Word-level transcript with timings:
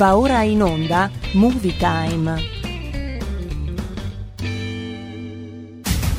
Va 0.00 0.16
ora 0.16 0.40
in 0.44 0.62
onda 0.62 1.10
Movie 1.34 1.76
Time. 1.76 2.42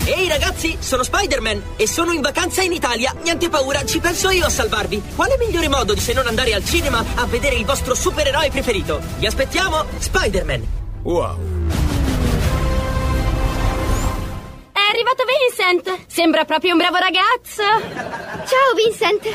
Ehi 0.05 0.27
ragazzi, 0.27 0.77
sono 0.77 1.01
Spider-Man 1.01 1.63
e 1.77 1.87
sono 1.87 2.11
in 2.11 2.21
vacanza 2.21 2.61
in 2.61 2.73
Italia. 2.73 3.11
Niente 3.23 3.49
paura, 3.49 3.83
ci 3.83 3.99
penso 3.99 4.29
io 4.29 4.45
a 4.45 4.49
salvarvi. 4.49 5.01
Quale 5.15 5.35
migliore 5.39 5.67
modo 5.67 5.95
di 5.95 5.99
se 5.99 6.13
non 6.13 6.27
andare 6.27 6.53
al 6.53 6.63
cinema 6.63 7.03
a 7.15 7.25
vedere 7.25 7.55
il 7.55 7.65
vostro 7.65 7.95
supereroe 7.95 8.51
preferito? 8.51 9.01
Vi 9.17 9.25
aspettiamo, 9.25 9.83
Spider-Man. 9.97 10.67
Wow. 11.01 11.50
È 15.11 15.13
arrivato 15.13 15.25
Vincent! 15.25 16.05
Sembra 16.07 16.45
proprio 16.45 16.71
un 16.71 16.77
bravo 16.77 16.95
ragazzo! 16.95 17.63
Ciao 18.45 18.73
Vincent! 18.77 19.25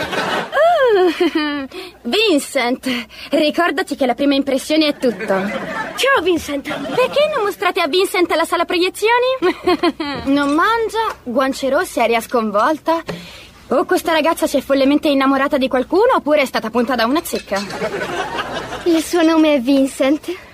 Uh, 0.89 1.69
Vincent, 2.09 3.07
ricordati 3.33 3.95
che 3.95 4.07
la 4.07 4.15
prima 4.15 4.35
impressione 4.35 4.87
è 4.87 4.97
tutto. 4.97 5.27
Ciao 5.27 6.23
Vincent! 6.23 6.67
Perché 6.67 7.31
non 7.35 7.45
mostrate 7.45 7.83
a 7.83 7.89
Vincent 7.89 8.33
la 8.35 8.47
sala 8.47 8.65
proiezioni? 8.65 9.37
non 10.33 10.55
mangia, 10.55 11.15
guance 11.23 11.69
rosse, 11.69 12.01
aria 12.01 12.23
sconvolta. 12.23 13.03
O 13.69 13.85
questa 13.85 14.13
ragazza 14.13 14.47
si 14.47 14.57
è 14.57 14.61
follemente 14.63 15.09
innamorata 15.09 15.59
di 15.59 15.69
qualcuno 15.69 16.15
oppure 16.17 16.41
è 16.41 16.47
stata 16.47 16.71
punta 16.71 16.95
da 16.95 17.05
una 17.05 17.23
zecca. 17.23 17.61
Il 18.85 19.03
suo 19.03 19.23
nome 19.23 19.57
è 19.57 19.61
Vincent. 19.61 20.46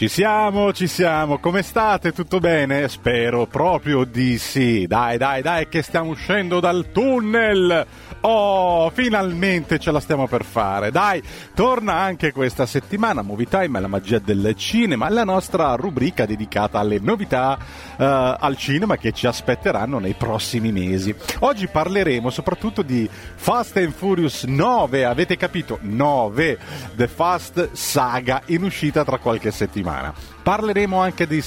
Ci 0.00 0.08
siamo, 0.08 0.72
ci 0.72 0.86
siamo. 0.86 1.36
Come 1.40 1.60
state? 1.60 2.12
Tutto 2.12 2.38
bene? 2.38 2.88
Spero 2.88 3.44
proprio 3.44 4.04
di 4.04 4.38
sì. 4.38 4.86
Dai, 4.86 5.18
dai, 5.18 5.42
dai, 5.42 5.68
che 5.68 5.82
stiamo 5.82 6.08
uscendo 6.08 6.58
dal 6.58 6.86
tunnel. 6.90 7.86
Oh, 8.22 8.88
finalmente 8.88 9.78
ce 9.78 9.90
la 9.90 10.00
stiamo 10.00 10.26
per 10.26 10.42
fare. 10.42 10.90
Dai, 10.90 11.22
torna 11.54 11.96
anche 11.96 12.32
questa 12.32 12.64
settimana 12.64 13.20
Movie 13.20 13.46
Time, 13.46 13.78
la 13.78 13.88
magia 13.88 14.18
del 14.18 14.54
cinema, 14.56 15.10
la 15.10 15.24
nostra 15.24 15.74
rubrica 15.74 16.24
dedicata 16.24 16.78
alle 16.78 16.98
novità 16.98 17.58
uh, 17.58 18.02
al 18.38 18.56
cinema 18.56 18.96
che 18.96 19.12
ci 19.12 19.26
aspetteranno 19.26 19.98
nei 19.98 20.14
prossimi 20.14 20.72
mesi. 20.72 21.14
Oggi 21.40 21.66
parleremo 21.66 22.30
soprattutto 22.30 22.80
di 22.80 23.06
Fast 23.34 23.76
and 23.76 23.92
Furious 23.92 24.44
9, 24.44 25.04
avete 25.04 25.36
capito? 25.36 25.78
9, 25.82 26.58
The 26.96 27.06
Fast 27.06 27.72
Saga 27.72 28.40
in 28.46 28.62
uscita 28.62 29.04
tra 29.04 29.18
qualche 29.18 29.50
settimana. 29.50 29.89
Parleremo 30.42 31.00
anche 31.00 31.26
di 31.26 31.42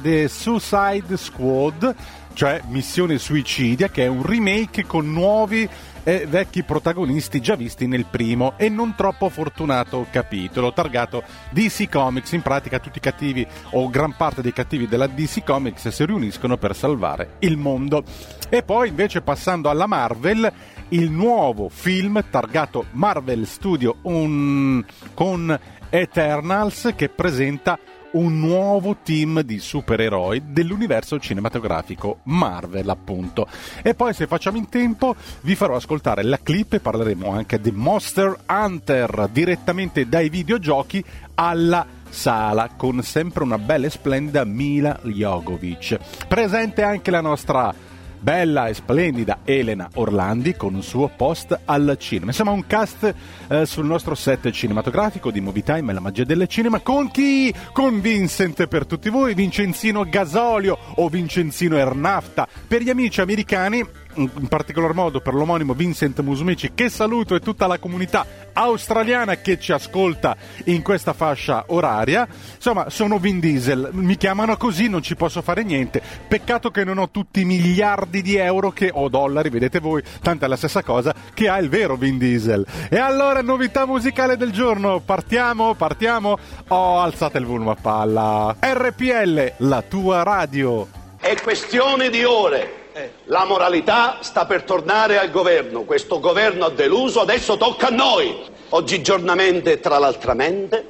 The 0.00 0.28
Suicide 0.28 1.16
Squad, 1.16 1.94
cioè 2.32 2.62
Missione 2.68 3.18
Suicidia, 3.18 3.88
che 3.88 4.04
è 4.04 4.08
un 4.08 4.24
remake 4.24 4.86
con 4.86 5.10
nuovi 5.10 5.68
e 6.08 6.24
vecchi 6.24 6.62
protagonisti 6.62 7.40
già 7.40 7.56
visti 7.56 7.88
nel 7.88 8.04
primo 8.04 8.52
e 8.56 8.68
non 8.68 8.94
troppo 8.94 9.28
fortunato 9.28 10.06
capitolo, 10.08 10.72
targato 10.72 11.24
DC 11.50 11.88
Comics. 11.88 12.30
In 12.30 12.42
pratica 12.42 12.78
tutti 12.78 12.98
i 12.98 13.00
cattivi 13.00 13.44
o 13.70 13.90
gran 13.90 14.14
parte 14.16 14.40
dei 14.40 14.52
cattivi 14.52 14.86
della 14.86 15.08
DC 15.08 15.42
Comics 15.42 15.88
si 15.88 16.04
riuniscono 16.06 16.58
per 16.58 16.76
salvare 16.76 17.36
il 17.40 17.56
mondo. 17.56 18.04
E 18.48 18.62
poi 18.62 18.88
invece 18.88 19.20
passando 19.20 19.68
alla 19.68 19.86
Marvel, 19.86 20.52
il 20.90 21.10
nuovo 21.10 21.68
film 21.68 22.24
targato 22.30 22.84
Marvel 22.92 23.44
Studio 23.44 23.96
un... 24.02 24.84
con 25.12 25.58
Eternals 25.90 26.92
che 26.96 27.08
presenta 27.08 27.78
un 28.12 28.38
nuovo 28.40 28.96
team 29.02 29.42
di 29.42 29.58
supereroi 29.58 30.42
dell'universo 30.46 31.18
cinematografico 31.18 32.20
Marvel, 32.24 32.88
appunto. 32.88 33.46
E 33.82 33.94
poi, 33.94 34.14
se 34.14 34.26
facciamo 34.26 34.56
in 34.56 34.68
tempo, 34.68 35.14
vi 35.42 35.54
farò 35.54 35.76
ascoltare 35.76 36.22
la 36.22 36.38
clip 36.42 36.74
e 36.74 36.80
parleremo 36.80 37.30
anche 37.30 37.60
di 37.60 37.70
Monster 37.70 38.36
Hunter 38.48 39.28
direttamente 39.30 40.08
dai 40.08 40.28
videogiochi 40.28 41.04
alla 41.34 41.86
sala 42.08 42.70
con 42.76 43.02
sempre 43.02 43.42
una 43.42 43.58
bella 43.58 43.86
e 43.86 43.90
splendida 43.90 44.44
Mila 44.44 44.98
Jogovic. 45.02 45.98
Presente 46.26 46.82
anche 46.82 47.10
la 47.10 47.20
nostra 47.20 47.74
bella 48.18 48.68
e 48.68 48.74
splendida 48.74 49.38
Elena 49.44 49.88
Orlandi 49.94 50.54
con 50.54 50.74
un 50.74 50.82
suo 50.82 51.10
post 51.14 51.58
al 51.64 51.96
cinema. 51.98 52.30
Insomma, 52.30 52.50
un 52.50 52.66
cast 52.66 53.14
eh, 53.48 53.66
sul 53.66 53.86
nostro 53.86 54.14
set 54.14 54.50
cinematografico 54.50 55.30
di 55.30 55.40
Movie 55.40 55.62
Time 55.62 55.90
e 55.90 55.94
la 55.94 56.00
magia 56.00 56.24
del 56.24 56.46
cinema. 56.48 56.80
Con 56.80 57.10
chi? 57.10 57.52
Con 57.72 58.00
Vincent 58.00 58.66
per 58.66 58.86
tutti 58.86 59.08
voi, 59.08 59.34
Vincenzino 59.34 60.04
Gasolio 60.04 60.78
o 60.96 61.08
Vincenzino 61.08 61.76
Ernafta. 61.76 62.46
Per 62.66 62.82
gli 62.82 62.90
amici 62.90 63.20
americani 63.20 63.84
in 64.16 64.48
particolar 64.48 64.94
modo 64.94 65.20
per 65.20 65.34
l'omonimo 65.34 65.74
Vincent 65.74 66.20
Musumeci 66.20 66.72
che 66.74 66.88
saluto 66.88 67.34
e 67.34 67.40
tutta 67.40 67.66
la 67.66 67.78
comunità 67.78 68.26
australiana 68.52 69.36
che 69.36 69.58
ci 69.60 69.72
ascolta 69.72 70.36
in 70.64 70.82
questa 70.82 71.12
fascia 71.12 71.64
oraria. 71.68 72.26
Insomma 72.54 72.90
sono 72.90 73.18
Vin 73.18 73.38
Diesel 73.40 73.90
mi 73.92 74.16
chiamano 74.16 74.56
così 74.56 74.88
non 74.88 75.02
ci 75.02 75.16
posso 75.16 75.42
fare 75.42 75.62
niente. 75.62 76.02
Peccato 76.26 76.70
che 76.70 76.84
non 76.84 76.98
ho 76.98 77.10
tutti 77.10 77.40
i 77.40 77.44
miliardi 77.44 78.22
di 78.22 78.36
euro 78.36 78.70
che 78.70 78.90
o 78.92 79.08
dollari 79.08 79.50
vedete 79.50 79.78
voi 79.78 80.02
tanto 80.20 80.44
è 80.44 80.48
la 80.48 80.56
stessa 80.56 80.82
cosa 80.82 81.14
che 81.34 81.48
ha 81.48 81.58
il 81.58 81.68
vero 81.68 81.96
Vin 81.96 82.18
Diesel. 82.18 82.66
E 82.88 82.98
allora 82.98 83.42
novità 83.42 83.86
musicale 83.86 84.36
del 84.36 84.52
giorno. 84.52 85.00
Partiamo 85.00 85.74
partiamo. 85.74 86.38
Oh 86.68 87.00
alzate 87.00 87.38
il 87.38 87.46
volume 87.46 87.72
a 87.72 87.76
palla. 87.80 88.56
RPL 88.58 89.52
la 89.58 89.82
tua 89.82 90.22
radio. 90.22 90.88
È 91.18 91.34
questione 91.42 92.10
di 92.10 92.24
ore 92.24 92.85
la 93.24 93.44
moralità 93.44 94.18
sta 94.20 94.46
per 94.46 94.62
tornare 94.62 95.18
al 95.18 95.30
governo. 95.30 95.82
Questo 95.82 96.18
governo 96.18 96.66
ha 96.66 96.70
deluso, 96.70 97.20
adesso 97.20 97.56
tocca 97.56 97.88
a 97.88 97.90
noi. 97.90 98.34
Oggigiornamente 98.70 99.80
tra 99.80 99.98
l'altramente 99.98 100.84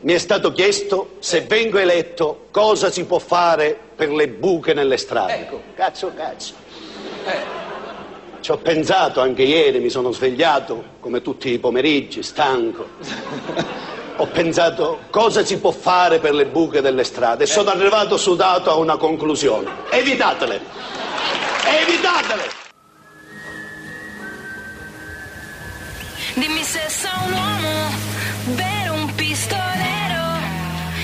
mi 0.00 0.12
è 0.12 0.18
stato 0.18 0.52
chiesto 0.52 1.16
se 1.18 1.42
vengo 1.42 1.78
eletto 1.78 2.46
cosa 2.50 2.90
si 2.90 3.04
può 3.04 3.18
fare 3.18 3.78
per 3.94 4.10
le 4.10 4.28
buche 4.28 4.72
nelle 4.72 4.96
strade. 4.96 5.34
Ecco. 5.34 5.62
Cazzo, 5.74 6.12
cazzo. 6.14 6.54
Ci 8.40 8.50
ho 8.50 8.56
pensato 8.56 9.20
anche 9.20 9.42
ieri, 9.42 9.80
mi 9.80 9.90
sono 9.90 10.12
svegliato 10.12 10.96
come 11.00 11.20
tutti 11.20 11.50
i 11.50 11.58
pomeriggi, 11.58 12.22
stanco. 12.22 12.86
Ho 14.20 14.26
pensato 14.26 15.02
cosa 15.10 15.44
si 15.44 15.58
può 15.58 15.70
fare 15.70 16.18
per 16.18 16.34
le 16.34 16.46
buche 16.46 16.80
delle 16.80 17.04
strade 17.04 17.44
e 17.44 17.46
sono 17.46 17.70
arrivato 17.70 18.16
sudato 18.16 18.68
a 18.68 18.74
una 18.74 18.96
conclusione. 18.96 19.70
Evitatele. 19.90 20.60
Evitatele! 21.82 22.50
Dimmi 26.34 26.64
se 26.64 26.80
sei 26.88 27.10
un 27.26 27.32
uomo, 27.32 27.90
vero 28.56 28.92
un 28.94 29.14
pistolero, 29.14 30.24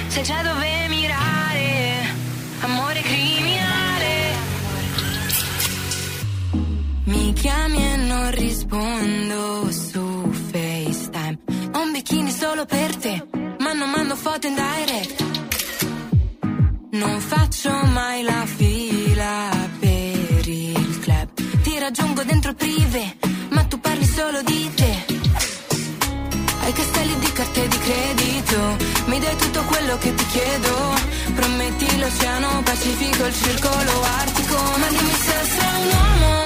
se 0.08 0.20
c'è 0.22 0.42
dove 0.42 0.88
mirare, 0.88 2.14
amore 2.62 3.00
criminale. 3.00 4.36
Mi 7.04 7.32
chiami 7.32 7.92
e 7.92 7.96
non 7.96 8.30
rispondo 8.32 9.70
su 9.70 10.03
bikini 11.94 12.30
solo 12.30 12.64
per 12.66 12.96
te, 12.96 13.26
ma 13.58 13.72
non 13.72 13.88
mando 13.90 14.16
foto 14.16 14.46
in 14.46 14.54
direct. 14.54 15.24
Non 16.90 17.20
faccio 17.20 17.70
mai 17.92 18.22
la 18.22 18.44
fila 18.44 19.48
per 19.78 20.48
il 20.48 20.98
club. 21.00 21.28
Ti 21.62 21.78
raggiungo 21.78 22.22
dentro 22.24 22.52
prive, 22.54 23.16
ma 23.50 23.62
tu 23.64 23.78
parli 23.80 24.04
solo 24.04 24.42
di 24.42 24.70
te. 24.74 24.92
Hai 26.62 26.72
castelli 26.72 27.18
di 27.18 27.32
carte 27.32 27.68
di 27.68 27.78
credito, 27.78 28.76
mi 29.06 29.18
dai 29.20 29.36
tutto 29.36 29.62
quello 29.62 29.96
che 29.98 30.14
ti 30.14 30.26
chiedo. 30.26 30.94
Prometti 31.34 31.98
l'oceano 31.98 32.62
Pacifico, 32.62 33.24
il 33.24 33.34
circolo 33.34 34.02
artico, 34.20 34.56
ma 34.78 34.86
dimmi 34.88 35.16
se 35.26 35.38
sei 35.56 35.82
un 35.82 35.92
uomo 35.92 36.43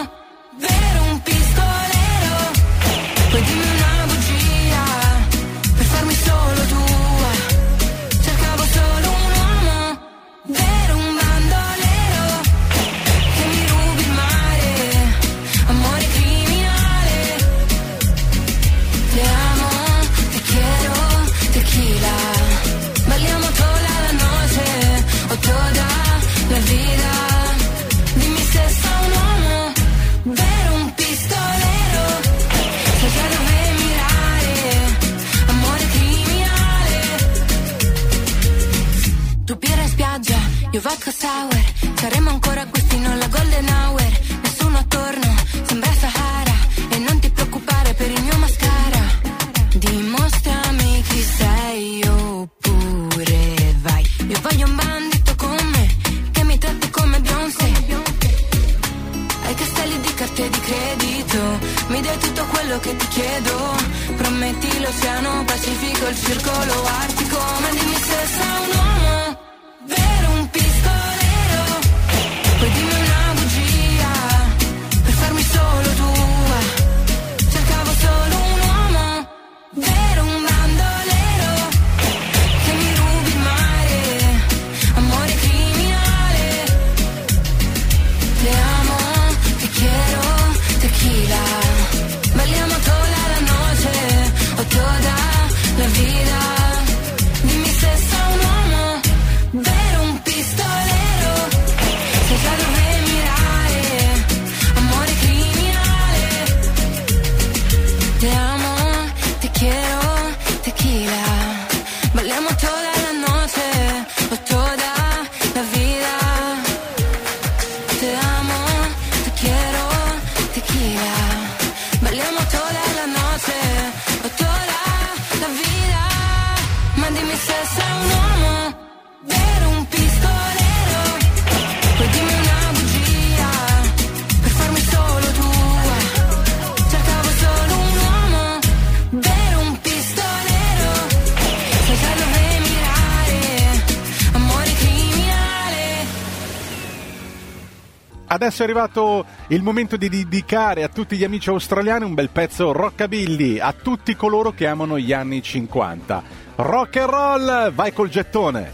Adesso 148.49 148.63
è 148.63 148.67
arrivato 148.67 149.27
il 149.49 149.63
momento 149.63 149.99
di 149.99 150.09
dedicare 150.09 150.83
a 150.83 150.89
tutti 150.89 151.19
gli 151.19 151.25
amici 151.25 151.51
australiani 151.51 152.07
un 152.07 152.15
bel 152.15 152.31
pezzo 152.31 152.73
rockabilly, 152.73 153.59
a 153.59 153.75
tutti 153.75 154.17
coloro 154.17 154.53
che 154.53 154.67
amano 154.67 154.99
gli 154.99 155.13
anni 155.13 155.43
50. 155.43 156.23
Rock 156.57 156.97
and 156.97 157.11
roll, 157.11 157.73
vai 157.75 157.93
col 157.93 158.09
gettone. 158.09 158.73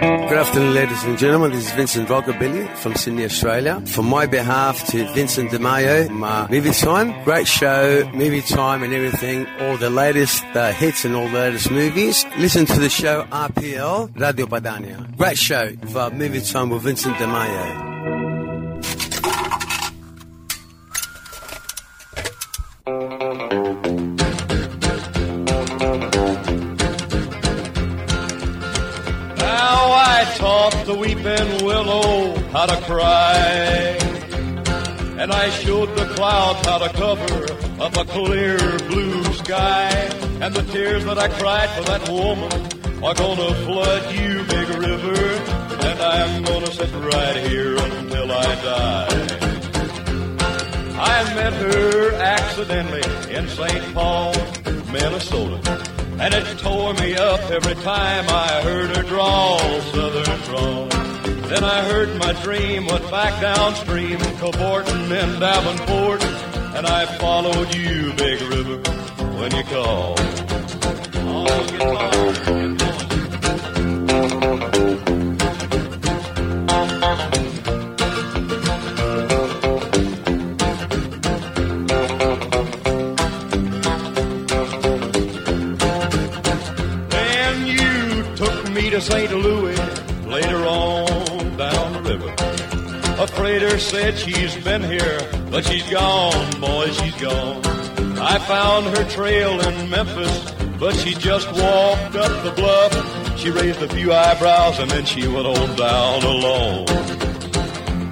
Good 0.00 0.38
afternoon, 0.38 0.72
ladies 0.72 1.04
and 1.04 1.18
gentlemen. 1.18 1.50
This 1.50 1.66
is 1.66 1.72
Vincent 1.72 2.08
Rockabilly 2.08 2.74
from 2.76 2.94
Sydney, 2.94 3.24
Australia. 3.24 3.82
For 3.84 4.02
my 4.02 4.24
behalf 4.24 4.86
to 4.88 5.04
Vincent 5.12 5.50
DeMayo, 5.50 6.08
my 6.08 6.48
movie 6.48 6.70
time, 6.70 7.22
great 7.22 7.46
show, 7.46 8.10
movie 8.14 8.40
time 8.40 8.82
and 8.82 8.94
everything, 8.94 9.46
all 9.60 9.76
the 9.76 9.90
latest 9.90 10.42
uh, 10.54 10.72
hits 10.72 11.04
and 11.04 11.14
all 11.14 11.28
the 11.28 11.38
latest 11.38 11.70
movies. 11.70 12.24
Listen 12.38 12.64
to 12.64 12.80
the 12.80 12.88
show 12.88 13.24
RPL 13.24 14.18
Radio 14.18 14.46
Padania. 14.46 15.14
Great 15.18 15.36
show 15.36 15.76
for 15.88 16.08
movie 16.08 16.40
time 16.40 16.70
with 16.70 16.80
Vincent 16.80 17.16
DeMayo. 17.16 18.19
The 30.90 30.98
weeping 30.98 31.64
willow 31.64 32.34
how 32.50 32.66
to 32.66 32.76
cry. 32.82 33.96
And 35.20 35.30
I 35.30 35.50
showed 35.50 35.90
the 35.94 36.06
clouds 36.16 36.66
how 36.66 36.78
to 36.78 36.88
cover 36.88 37.42
up 37.80 37.96
a 37.96 38.04
clear 38.06 38.58
blue 38.88 39.22
sky. 39.34 39.90
And 40.40 40.52
the 40.52 40.64
tears 40.72 41.04
that 41.04 41.18
I 41.18 41.28
cried 41.28 41.70
for 41.76 41.82
that 41.82 42.08
woman 42.08 42.50
are 43.04 43.14
gonna 43.14 43.54
flood 43.66 44.04
you, 44.16 44.42
big 44.54 44.68
river. 44.88 45.20
And 45.88 45.98
I'm 46.00 46.42
gonna 46.42 46.72
sit 46.72 46.92
right 47.14 47.36
here 47.48 47.76
until 47.76 48.32
I 48.32 48.50
die. 48.70 49.20
I 51.14 51.34
met 51.34 51.52
her 51.52 52.14
accidentally 52.14 53.06
in 53.36 53.48
St. 53.48 53.94
Paul, 53.94 54.34
Minnesota. 54.90 55.89
And 56.20 56.34
it 56.34 56.58
tore 56.58 56.92
me 56.92 57.16
up 57.16 57.40
every 57.50 57.74
time 57.76 58.26
I 58.28 58.60
heard 58.60 58.94
her 58.94 59.02
drawl, 59.02 59.58
southern 59.92 60.40
drawl. 60.42 60.86
Then 61.48 61.64
I 61.64 61.82
heard 61.82 62.14
my 62.18 62.34
dream 62.42 62.84
went 62.84 63.10
back 63.10 63.40
downstream, 63.40 64.18
cavorting 64.38 65.10
in 65.10 65.40
Davenport. 65.40 66.22
And 66.76 66.86
I 66.86 67.06
followed 67.18 67.74
you, 67.74 68.12
Big 68.18 68.42
River, 68.42 68.76
when 69.38 69.56
you 69.56 69.64
called. 69.64 70.20
Oh, 71.32 72.09
St. 89.10 89.32
Louis 89.32 89.76
later 90.24 90.64
on 90.66 91.56
down 91.56 91.92
the 91.92 92.02
river. 92.02 92.32
A 93.22 93.26
freighter 93.26 93.78
said 93.78 94.16
she's 94.16 94.56
been 94.64 94.82
here, 94.84 95.20
but 95.50 95.64
she's 95.64 95.88
gone, 95.90 96.60
boy, 96.60 96.90
she's 96.90 97.16
gone. 97.16 97.60
I 98.18 98.38
found 98.38 98.86
her 98.96 99.04
trail 99.10 99.60
in 99.60 99.90
Memphis, 99.90 100.52
but 100.78 100.94
she 100.94 101.14
just 101.14 101.48
walked 101.48 102.14
up 102.14 102.44
the 102.44 102.52
bluff. 102.56 103.38
She 103.38 103.50
raised 103.50 103.82
a 103.82 103.88
few 103.88 104.12
eyebrows 104.12 104.78
and 104.78 104.90
then 104.90 105.04
she 105.04 105.26
went 105.26 105.46
on 105.46 105.76
down 105.76 106.22
alone. 106.22 106.84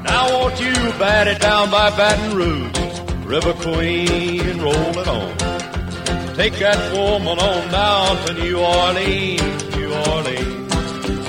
Now 0.03 0.25
won't 0.33 0.61
you 0.61 0.75
bat 0.99 1.29
it 1.29 1.41
down 1.41 1.71
by 1.71 1.91
Baton 1.91 2.37
Rouge? 2.37 3.01
River 3.25 3.53
Queen, 3.55 4.61
roll 4.61 4.99
it 4.99 5.09
on. 5.09 5.37
Take 6.35 6.55
that 6.55 6.93
woman 6.97 7.39
on 7.39 7.71
down 7.71 8.27
to 8.27 8.35
New 8.35 8.59
Orleans, 8.59 9.41
New 9.41 9.45
Orleans. 9.45 9.58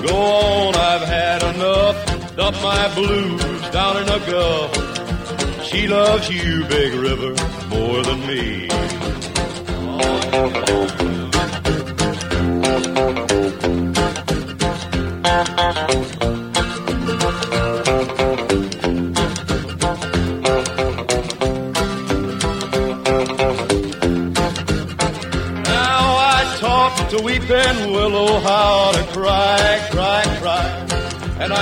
Go 0.10 0.16
on, 0.16 0.76
I've 0.76 1.08
had 1.08 1.44
enough. 1.56 2.36
Dump 2.36 2.58
my 2.64 2.96
blues 2.96 3.70
down 3.70 3.98
in 3.98 4.06
the 4.08 4.20
Gulf. 4.32 5.66
She 5.66 5.88
loves 5.88 6.28
you, 6.30 6.66
Big 6.66 6.94
River, 6.96 7.36
more 7.70 8.02
than 8.04 8.20
me. 8.26 8.70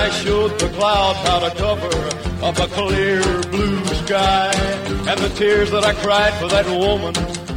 I 0.08 0.10
showed 0.10 0.58
the 0.58 0.70
clouds 0.70 1.18
how 1.18 1.38
to 1.40 1.50
cover 1.54 1.92
up 2.42 2.58
a 2.58 2.66
clear 2.68 3.20
blue 3.50 3.84
sky. 4.06 4.50
And 5.06 5.20
the 5.20 5.28
tears 5.36 5.70
that 5.70 5.84
I 5.84 5.92
cried 5.92 6.32
for 6.40 6.48
that 6.48 6.64
woman 6.64 7.14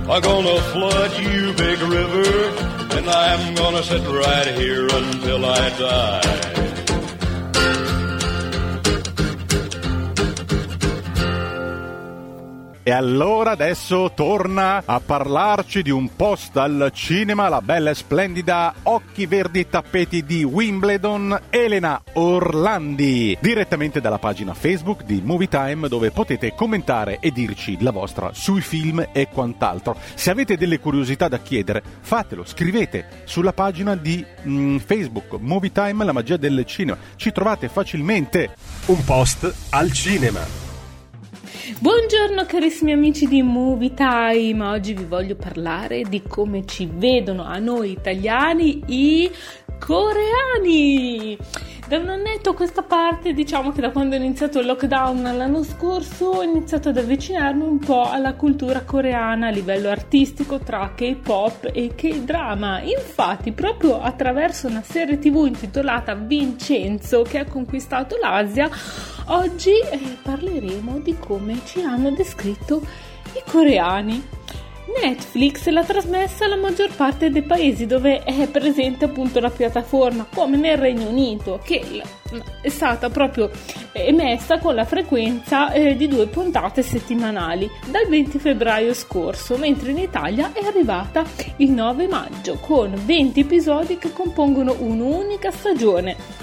are 0.10 0.20
gonna 0.20 0.60
flood 0.74 1.17
you, 1.17 1.53
big 1.53 1.79
river. 1.79 2.50
And 2.98 3.10
I'm 3.10 3.55
gonna 3.55 3.81
sit 3.84 4.05
right 4.05 4.48
here 4.48 4.84
until 4.84 5.46
I 5.46 5.70
die. 5.79 6.60
E 12.91 12.93
allora 12.93 13.51
adesso 13.51 14.12
torna 14.13 14.83
a 14.83 15.00
parlarci 15.00 15.81
di 15.81 15.91
un 15.91 16.13
post 16.13 16.57
al 16.57 16.91
cinema, 16.93 17.48
la 17.48 17.62
bella 17.62 17.91
e 17.91 17.95
splendida 17.95 18.74
Occhi 18.83 19.27
Verdi 19.27 19.69
Tappeti 19.69 20.25
di 20.25 20.43
Wimbledon, 20.43 21.43
Elena 21.50 22.03
Orlandi, 22.15 23.38
direttamente 23.39 24.01
dalla 24.01 24.17
pagina 24.17 24.53
Facebook 24.53 25.03
di 25.03 25.21
Movie 25.24 25.48
Time 25.48 25.88
dove 25.88 26.12
potete 26.12 26.53
commentare 26.53 27.19
e 27.21 27.31
dirci 27.31 27.77
la 27.79 27.91
vostra 27.91 28.31
sui 28.33 28.60
film 28.60 29.07
e 29.13 29.29
quant'altro. 29.29 29.95
Se 30.15 30.29
avete 30.29 30.57
delle 30.57 30.81
curiosità 30.81 31.29
da 31.29 31.39
chiedere, 31.39 31.81
fatelo, 32.01 32.43
scrivete 32.43 33.21
sulla 33.24 33.53
pagina 33.53 33.95
di 33.95 34.21
mm, 34.45 34.79
Facebook 34.79 35.38
Movie 35.39 35.71
Time, 35.71 36.03
la 36.03 36.12
magia 36.12 36.36
del 36.36 36.65
cinema. 36.65 36.98
Ci 37.15 37.31
trovate 37.31 37.69
facilmente. 37.69 38.53
Un 38.88 39.01
post 39.05 39.69
al 39.69 39.93
cinema. 39.93 40.70
Buongiorno 41.61 42.43
carissimi 42.47 42.91
amici 42.91 43.27
di 43.27 43.43
Movie 43.43 43.93
Time, 43.93 44.65
oggi 44.65 44.93
vi 44.93 45.03
voglio 45.03 45.35
parlare 45.35 46.01
di 46.09 46.23
come 46.23 46.65
ci 46.65 46.89
vedono 46.91 47.43
a 47.43 47.59
noi 47.59 47.91
italiani 47.91 48.81
i 48.87 49.29
coreani. 49.85 51.38
Da 51.88 51.97
un 51.97 52.07
annetto 52.07 52.51
a 52.51 52.55
questa 52.55 52.83
parte, 52.83 53.33
diciamo 53.33 53.73
che 53.73 53.81
da 53.81 53.91
quando 53.91 54.15
è 54.15 54.19
iniziato 54.19 54.59
il 54.59 54.65
lockdown 54.65 55.23
l'anno 55.23 55.63
scorso, 55.63 56.27
ho 56.27 56.43
iniziato 56.43 56.89
ad 56.89 56.97
avvicinarmi 56.97 57.63
un 57.63 57.79
po' 57.79 58.09
alla 58.09 58.35
cultura 58.35 58.83
coreana 58.83 59.47
a 59.47 59.50
livello 59.50 59.89
artistico 59.89 60.59
tra 60.59 60.93
K-pop 60.95 61.69
e 61.73 61.93
K-drama. 61.93 62.79
Infatti, 62.81 63.51
proprio 63.51 64.00
attraverso 64.00 64.67
una 64.67 64.83
serie 64.83 65.19
TV 65.19 65.47
intitolata 65.47 66.13
Vincenzo 66.13 67.23
che 67.23 67.39
ha 67.39 67.45
conquistato 67.45 68.15
l'Asia, 68.21 68.69
oggi 69.25 69.71
eh, 69.71 70.17
parleremo 70.21 71.00
di 71.00 71.17
come 71.17 71.59
ci 71.65 71.81
hanno 71.81 72.11
descritto 72.11 72.81
i 73.33 73.41
coreani. 73.51 74.39
Netflix 75.00 75.67
l'ha 75.69 75.83
trasmessa 75.83 76.45
alla 76.45 76.55
maggior 76.55 76.93
parte 76.95 77.29
dei 77.29 77.43
paesi 77.43 77.86
dove 77.86 78.24
è 78.24 78.48
presente 78.48 79.05
appunto 79.05 79.39
la 79.39 79.50
piattaforma, 79.50 80.27
come 80.33 80.57
nel 80.57 80.77
Regno 80.77 81.10
Unito, 81.10 81.60
che 81.63 82.03
è 82.62 82.69
stata 82.69 83.10
proprio 83.10 83.50
emessa 83.91 84.60
con 84.60 84.75
la 84.75 84.86
frequenza 84.86 85.71
eh, 85.71 85.95
di 85.95 86.07
due 86.07 86.27
puntate 86.27 86.81
settimanali 86.81 87.69
dal 87.88 88.07
20 88.07 88.39
febbraio 88.39 88.93
scorso, 88.93 89.57
mentre 89.57 89.91
in 89.91 89.98
Italia 89.98 90.51
è 90.53 90.65
arrivata 90.65 91.24
il 91.57 91.71
9 91.71 92.07
maggio 92.07 92.57
con 92.60 92.93
20 93.05 93.39
episodi 93.39 93.98
che 93.98 94.12
compongono 94.13 94.75
un'unica 94.79 95.51
stagione 95.51 96.40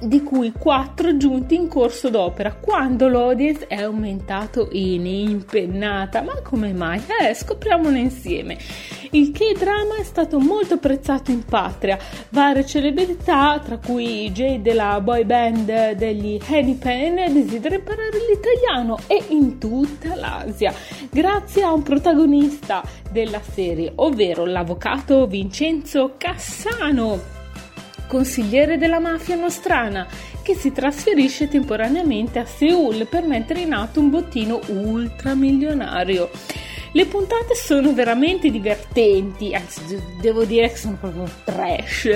di 0.00 0.22
cui 0.22 0.52
4 0.52 1.16
giunti 1.16 1.54
in 1.54 1.68
corso 1.68 2.08
d'opera, 2.08 2.54
quando 2.54 3.08
l'audience 3.08 3.66
è 3.66 3.82
aumentato 3.82 4.68
in 4.72 5.06
impennata. 5.06 6.22
Ma 6.22 6.40
come 6.42 6.72
mai? 6.72 7.02
Eh, 7.20 7.34
scopriamolo 7.34 7.96
insieme. 7.96 8.58
Il 9.10 9.30
K-drama 9.32 9.96
è 9.96 10.04
stato 10.04 10.38
molto 10.38 10.74
apprezzato 10.74 11.30
in 11.30 11.44
patria. 11.44 11.98
Varie 12.30 12.66
celebrità, 12.66 13.58
tra 13.64 13.78
cui 13.78 14.30
Jay 14.32 14.60
della 14.60 15.00
boy 15.00 15.24
band 15.24 15.92
degli 15.92 16.38
Henny 16.46 16.74
Pen, 16.74 17.32
desidera 17.32 17.76
imparare 17.76 18.18
l'italiano 18.28 18.98
e 19.06 19.24
in 19.28 19.58
tutta 19.58 20.14
l'Asia, 20.14 20.74
grazie 21.10 21.62
a 21.62 21.72
un 21.72 21.82
protagonista 21.82 22.82
della 23.10 23.40
serie, 23.40 23.92
ovvero 23.96 24.44
l'avvocato 24.44 25.26
Vincenzo 25.26 26.14
Cassano 26.18 27.36
consigliere 28.08 28.78
della 28.78 28.98
mafia 28.98 29.36
nostrana, 29.36 30.08
che 30.42 30.56
si 30.56 30.72
trasferisce 30.72 31.46
temporaneamente 31.46 32.40
a 32.40 32.44
Seoul 32.44 33.06
per 33.06 33.24
mettere 33.24 33.60
in 33.60 33.72
atto 33.72 34.00
un 34.00 34.10
bottino 34.10 34.60
ultramilionario. 34.66 36.30
Le 36.92 37.04
puntate 37.04 37.54
sono 37.54 37.92
veramente 37.92 38.50
divertenti, 38.50 39.54
anzi 39.54 40.02
devo 40.20 40.44
dire 40.44 40.70
che 40.70 40.76
sono 40.76 40.96
proprio 40.98 41.28
trash 41.44 42.06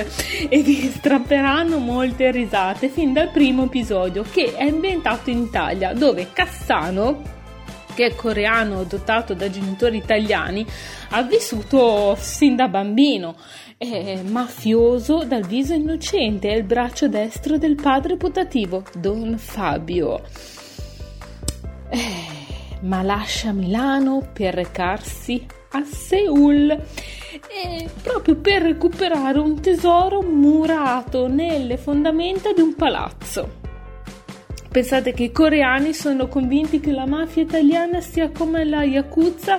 e 0.49 0.62
vi 0.62 0.90
strapperanno 0.90 1.78
molte 1.78 2.30
risate 2.30 2.88
fin 2.88 3.12
dal 3.12 3.30
primo 3.30 3.64
episodio 3.64 4.25
che 4.28 4.54
è 4.54 4.66
ambientato 4.66 5.28
in 5.28 5.42
Italia 5.42 5.92
dove 5.92 6.30
Cassano 6.32 7.40
che 7.94 8.06
è 8.06 8.14
coreano 8.14 8.84
dotato 8.84 9.34
da 9.34 9.50
genitori 9.50 9.99
italiani, 9.99 10.66
ha 11.11 11.22
vissuto 11.22 12.16
sin 12.18 12.56
da 12.56 12.68
bambino. 12.68 13.37
È 13.84 14.22
mafioso 14.22 15.24
dal 15.24 15.44
viso 15.44 15.74
innocente, 15.74 16.48
è 16.48 16.54
il 16.54 16.62
braccio 16.62 17.08
destro 17.08 17.58
del 17.58 17.74
padre 17.74 18.16
putativo, 18.16 18.84
Don 18.94 19.36
Fabio. 19.38 20.22
Eh, 21.88 22.78
ma 22.82 23.02
lascia 23.02 23.50
Milano 23.50 24.30
per 24.32 24.54
recarsi 24.54 25.44
a 25.72 25.82
Seoul 25.82 26.70
eh, 26.70 27.90
proprio 28.00 28.36
per 28.36 28.62
recuperare 28.62 29.40
un 29.40 29.60
tesoro 29.60 30.22
murato 30.22 31.26
nelle 31.26 31.76
fondamenta 31.76 32.52
di 32.52 32.60
un 32.60 32.76
palazzo. 32.76 33.54
Pensate 34.70 35.12
che 35.12 35.24
i 35.24 35.32
coreani 35.32 35.92
sono 35.92 36.28
convinti 36.28 36.78
che 36.78 36.92
la 36.92 37.06
mafia 37.06 37.42
italiana 37.42 38.00
sia 38.00 38.30
come 38.30 38.64
la 38.64 38.84
Yakuza 38.84 39.58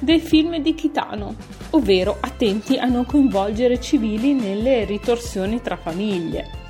dei 0.00 0.20
film 0.20 0.58
di 0.58 0.74
Kitano, 0.74 1.34
ovvero 1.74 2.16
attenti 2.20 2.76
a 2.76 2.86
non 2.86 3.04
coinvolgere 3.04 3.80
civili 3.80 4.32
nelle 4.32 4.84
ritorsioni 4.84 5.60
tra 5.60 5.76
famiglie. 5.76 6.62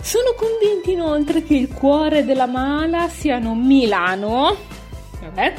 Sono 0.00 0.34
convinti 0.36 0.92
inoltre 0.92 1.42
che 1.42 1.54
il 1.54 1.72
cuore 1.72 2.24
della 2.24 2.46
mala 2.46 3.08
siano 3.08 3.54
Milano, 3.54 4.56
vabbè, 5.20 5.54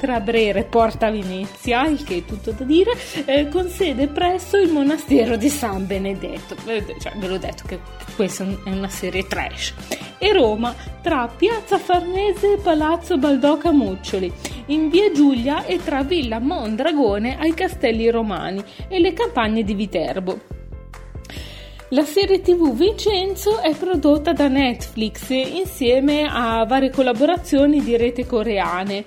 tra 0.00 0.18
Brera 0.20 0.58
e 0.58 0.64
Porta 0.64 1.10
Venezia, 1.10 1.86
il 1.86 2.02
che 2.02 2.16
è 2.16 2.24
tutto 2.24 2.52
da 2.52 2.64
dire, 2.64 2.92
eh, 3.26 3.48
con 3.48 3.68
sede 3.68 4.08
presso 4.08 4.56
il 4.56 4.72
monastero 4.72 5.36
di 5.36 5.50
San 5.50 5.86
Benedetto. 5.86 6.56
Cioè, 6.56 7.12
ve 7.16 7.28
l'ho 7.28 7.36
detto 7.36 7.64
che 7.66 7.78
questa 8.16 8.44
è 8.64 8.70
una 8.70 8.88
serie 8.88 9.26
trash. 9.26 9.74
E 10.18 10.32
Roma, 10.32 10.74
tra 11.02 11.28
Piazza 11.28 11.76
Farnese 11.78 12.54
e 12.54 12.56
Palazzo 12.56 13.18
Baldoca 13.18 13.72
Muccioli, 13.72 14.32
in 14.66 14.88
via 14.88 15.12
Giulia 15.12 15.66
e 15.66 15.78
tra 15.84 16.02
Villa 16.02 16.38
Mondragone 16.38 17.38
ai 17.38 17.52
Castelli 17.52 18.08
Romani 18.08 18.64
e 18.88 19.00
le 19.00 19.12
campagne 19.12 19.62
di 19.62 19.74
Viterbo. 19.74 20.38
La 21.90 22.04
serie 22.04 22.40
TV 22.40 22.72
Vincenzo 22.72 23.58
è 23.60 23.74
prodotta 23.74 24.32
da 24.32 24.48
Netflix 24.48 25.28
insieme 25.28 26.26
a 26.30 26.64
varie 26.64 26.90
collaborazioni 26.90 27.82
di 27.82 27.96
rete 27.96 28.24
coreane 28.24 29.04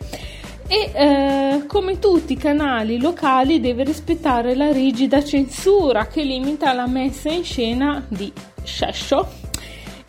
e 0.68 0.92
eh, 0.94 1.66
come 1.68 2.00
tutti 2.00 2.34
i 2.34 2.38
canali 2.38 3.00
locali 3.00 3.60
deve 3.60 3.84
rispettare 3.84 4.56
la 4.56 4.72
rigida 4.72 5.24
censura 5.24 6.08
che 6.08 6.24
limita 6.24 6.74
la 6.74 6.88
messa 6.88 7.30
in 7.30 7.44
scena 7.44 8.06
di 8.08 8.32
sescio, 8.64 9.28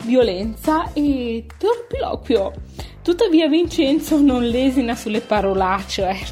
violenza 0.03 0.91
e 0.93 1.45
torpiloquio. 1.57 2.53
Tuttavia 3.01 3.47
Vincenzo 3.47 4.19
non 4.19 4.47
lesina 4.47 4.95
sulle 4.95 5.21
parolacce, 5.21 6.09
eh. 6.09 6.25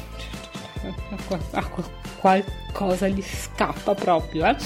qualcosa 2.18 3.06
gli 3.06 3.22
scappa 3.22 3.94
proprio. 3.94 4.46
Eh. 4.46 4.56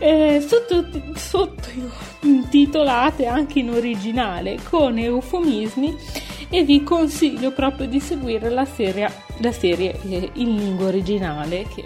Eh, 0.00 0.40
sotto, 0.40 0.84
sotto 1.14 1.68
anche 3.26 3.60
in 3.60 3.70
originale 3.70 4.58
con 4.68 4.98
eufemismi 4.98 5.96
e 6.48 6.62
vi 6.62 6.82
consiglio 6.82 7.52
proprio 7.52 7.86
di 7.86 8.00
seguire 8.00 8.48
la 8.50 8.64
serie, 8.64 9.10
la 9.38 9.52
serie 9.52 9.98
eh, 10.08 10.30
in 10.34 10.56
lingua 10.56 10.86
originale 10.86 11.66
che 11.74 11.82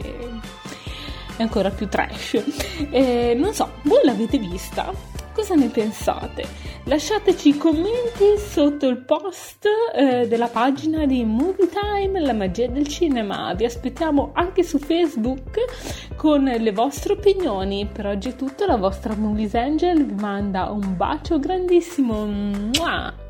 è 1.36 1.42
ancora 1.42 1.70
più 1.70 1.88
trash. 1.88 2.42
Eh, 2.90 3.34
non 3.36 3.52
so, 3.54 3.72
voi 3.82 4.00
l'avete 4.04 4.38
vista? 4.38 4.92
Cosa 5.32 5.54
ne 5.54 5.68
pensate? 5.68 6.44
Lasciateci 6.84 7.50
i 7.50 7.56
commenti 7.56 8.36
sotto 8.36 8.88
il 8.88 8.98
post 8.98 9.66
eh, 9.94 10.26
della 10.26 10.48
pagina 10.48 11.06
di 11.06 11.24
Movie 11.24 11.68
Time, 11.68 12.20
la 12.20 12.32
magia 12.32 12.66
del 12.66 12.88
cinema. 12.88 13.54
Vi 13.54 13.64
aspettiamo 13.64 14.32
anche 14.34 14.62
su 14.62 14.78
Facebook 14.78 16.16
con 16.16 16.44
le 16.44 16.72
vostre 16.72 17.12
opinioni. 17.12 17.86
Per 17.86 18.06
oggi 18.06 18.30
è 18.30 18.34
tutto, 18.34 18.66
la 18.66 18.76
vostra 18.76 19.14
Movies 19.14 19.54
Angel 19.54 20.04
vi 20.04 20.14
manda 20.14 20.70
un 20.70 20.96
bacio 20.96 21.38
grandissimo. 21.38 22.26
Mua! 22.26 23.29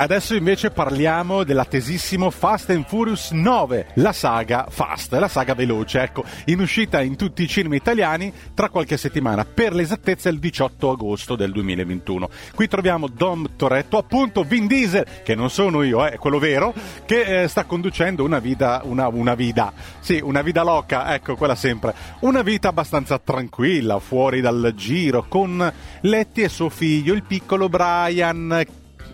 Adesso 0.00 0.36
invece 0.36 0.70
parliamo 0.70 1.42
dell'attesissimo 1.42 2.30
Fast 2.30 2.70
and 2.70 2.86
Furious 2.86 3.32
9, 3.32 3.88
la 3.94 4.12
saga 4.12 4.68
Fast, 4.70 5.12
la 5.14 5.26
saga 5.26 5.54
veloce, 5.54 6.00
ecco, 6.00 6.22
in 6.44 6.60
uscita 6.60 7.00
in 7.02 7.16
tutti 7.16 7.42
i 7.42 7.48
cinema 7.48 7.74
italiani 7.74 8.32
tra 8.54 8.68
qualche 8.68 8.96
settimana, 8.96 9.44
per 9.44 9.74
l'esattezza 9.74 10.28
il 10.28 10.38
18 10.38 10.90
agosto 10.90 11.34
del 11.34 11.50
2021. 11.50 12.30
Qui 12.54 12.68
troviamo 12.68 13.08
Dom 13.08 13.56
Toretto, 13.56 13.98
appunto 13.98 14.44
Vin 14.44 14.68
Diesel, 14.68 15.04
che 15.24 15.34
non 15.34 15.50
sono 15.50 15.82
io, 15.82 16.06
è 16.06 16.14
eh, 16.14 16.16
quello 16.16 16.38
vero, 16.38 16.72
che 17.04 17.42
eh, 17.42 17.48
sta 17.48 17.64
conducendo 17.64 18.22
una 18.22 18.38
vita, 18.38 18.82
una, 18.84 19.08
una 19.08 19.34
vita, 19.34 19.72
sì, 19.98 20.20
una 20.22 20.42
vita 20.42 20.62
loca, 20.62 21.12
ecco, 21.12 21.34
quella 21.34 21.56
sempre, 21.56 21.92
una 22.20 22.42
vita 22.42 22.68
abbastanza 22.68 23.18
tranquilla, 23.18 23.98
fuori 23.98 24.40
dal 24.40 24.74
giro, 24.76 25.26
con 25.26 25.72
Letty 26.02 26.42
e 26.42 26.48
suo 26.48 26.68
figlio, 26.68 27.14
il 27.14 27.24
piccolo 27.24 27.68
Brian, 27.68 28.64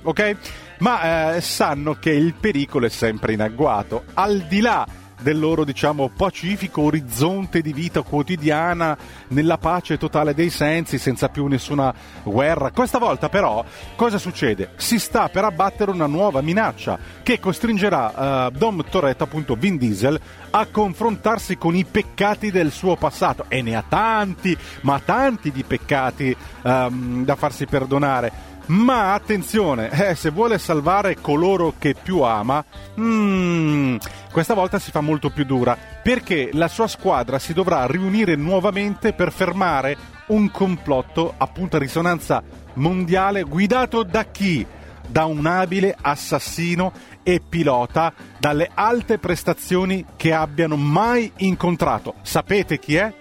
ok? 0.02 0.36
Ma 0.84 1.36
eh, 1.36 1.40
sanno 1.40 1.94
che 1.94 2.10
il 2.10 2.34
pericolo 2.34 2.84
è 2.84 2.90
sempre 2.90 3.32
in 3.32 3.40
agguato, 3.40 4.04
al 4.12 4.40
di 4.40 4.60
là 4.60 4.86
del 5.18 5.38
loro, 5.38 5.64
diciamo, 5.64 6.10
pacifico 6.14 6.82
orizzonte 6.82 7.62
di 7.62 7.72
vita 7.72 8.02
quotidiana, 8.02 8.94
nella 9.28 9.56
pace 9.56 9.96
totale 9.96 10.34
dei 10.34 10.50
sensi, 10.50 10.98
senza 10.98 11.30
più 11.30 11.46
nessuna 11.46 11.94
guerra. 12.22 12.70
Questa 12.70 12.98
volta 12.98 13.30
però 13.30 13.64
cosa 13.96 14.18
succede? 14.18 14.72
Si 14.76 14.98
sta 14.98 15.30
per 15.30 15.44
abbattere 15.44 15.90
una 15.90 16.04
nuova 16.04 16.42
minaccia 16.42 16.98
che 17.22 17.40
costringerà 17.40 18.48
uh, 18.48 18.50
Dom 18.50 18.84
Toretto, 18.86 19.24
appunto 19.24 19.54
Vin 19.54 19.78
Diesel, 19.78 20.20
a 20.50 20.66
confrontarsi 20.66 21.56
con 21.56 21.74
i 21.74 21.86
peccati 21.86 22.50
del 22.50 22.70
suo 22.70 22.96
passato. 22.96 23.46
E 23.48 23.62
ne 23.62 23.74
ha 23.74 23.84
tanti, 23.88 24.54
ma 24.82 25.00
tanti 25.02 25.50
di 25.50 25.64
peccati 25.64 26.36
um, 26.64 27.24
da 27.24 27.36
farsi 27.36 27.64
perdonare. 27.64 28.52
Ma 28.66 29.12
attenzione, 29.12 29.90
eh, 29.90 30.14
se 30.14 30.30
vuole 30.30 30.58
salvare 30.58 31.20
coloro 31.20 31.74
che 31.78 31.94
più 31.94 32.20
ama, 32.20 32.64
mm, 32.98 33.96
questa 34.32 34.54
volta 34.54 34.78
si 34.78 34.90
fa 34.90 35.02
molto 35.02 35.28
più 35.28 35.44
dura, 35.44 35.76
perché 36.02 36.48
la 36.52 36.68
sua 36.68 36.86
squadra 36.86 37.38
si 37.38 37.52
dovrà 37.52 37.86
riunire 37.86 38.36
nuovamente 38.36 39.12
per 39.12 39.32
fermare 39.32 39.96
un 40.28 40.50
complotto 40.50 41.34
appunto 41.36 41.76
a 41.76 41.78
risonanza 41.78 42.42
mondiale 42.74 43.42
guidato 43.42 44.02
da 44.02 44.24
chi? 44.24 44.66
Da 45.06 45.26
un 45.26 45.44
abile 45.44 45.94
assassino 46.00 46.92
e 47.22 47.42
pilota 47.46 48.14
dalle 48.38 48.70
alte 48.72 49.18
prestazioni 49.18 50.06
che 50.16 50.32
abbiano 50.32 50.76
mai 50.76 51.30
incontrato. 51.38 52.14
Sapete 52.22 52.78
chi 52.78 52.96
è? 52.96 53.12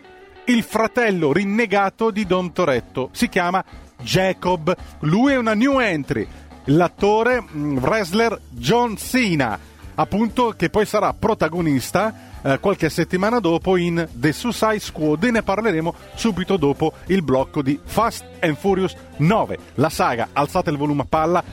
Il 0.46 0.64
fratello 0.64 1.34
rinnegato 1.34 2.12
di 2.12 2.26
Don 2.26 2.54
Toretto. 2.54 3.10
Si 3.12 3.28
chiama 3.28 3.64
Jacob. 4.04 4.76
Lui 5.00 5.34
è 5.34 5.38
una 5.38 5.54
new 5.54 5.80
entry. 5.80 6.28
L'attore 6.66 7.42
mm, 7.42 7.78
wrestler 7.78 8.40
John 8.50 8.96
Cena, 8.98 9.58
appunto, 9.96 10.54
che 10.56 10.70
poi 10.70 10.86
sarà 10.86 11.14
protagonista 11.14 12.32
eh, 12.44 12.60
qualche 12.60 12.90
settimana 12.90 13.40
dopo 13.40 13.78
in 13.78 14.08
The 14.12 14.32
Suicide 14.32 14.80
Squad 14.80 15.24
e 15.24 15.32
ne 15.32 15.44
parleremo 15.44 15.96
subito 16.16 16.58
dopo 16.58 16.94
il 17.08 17.24
blocco 17.24 17.62
di 17.62 17.80
Fast 17.84 18.26
and 18.40 18.56
Furious 18.58 18.96
9. 19.18 19.58
La 19.76 19.90
saga, 19.90 20.30
alzate 20.34 20.70
il 20.70 20.78
volume 20.78 21.02
a 21.02 21.08
palla, 21.08 21.44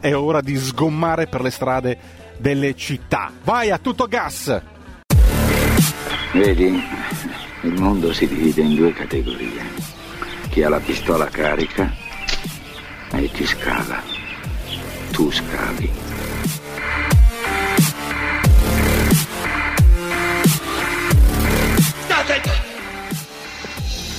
è 0.00 0.14
ora 0.14 0.40
di 0.40 0.56
sgommare 0.56 1.26
per 1.26 1.42
le 1.42 1.50
strade 1.50 1.98
delle 2.38 2.74
città. 2.74 3.32
Vai 3.42 3.70
a 3.70 3.78
tutto 3.78 4.06
gas! 4.06 4.62
Vedi, 6.32 6.82
il 7.62 7.80
mondo 7.80 8.12
si 8.12 8.26
divide 8.26 8.62
in 8.62 8.74
due 8.74 8.92
categorie. 8.92 9.75
Chi 10.56 10.62
ha 10.62 10.70
la 10.70 10.80
pistola 10.80 11.26
carica 11.26 11.92
e 13.12 13.30
chi 13.30 13.44
scava. 13.44 14.02
Tu 15.10 15.30
scavi. 15.30 15.92
State! 22.04 22.50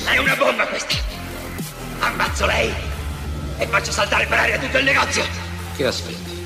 È 0.05 0.17
una 0.19 0.35
bomba 0.35 0.67
questa! 0.67 0.93
Ammazzo 2.01 2.45
lei 2.45 2.71
e 3.57 3.65
faccio 3.65 3.91
saltare 3.91 4.27
per 4.27 4.37
aria 4.37 4.59
tutto 4.59 4.77
il 4.77 4.83
negozio! 4.83 5.23
Che 5.75 5.85
aspetti? 5.87 6.45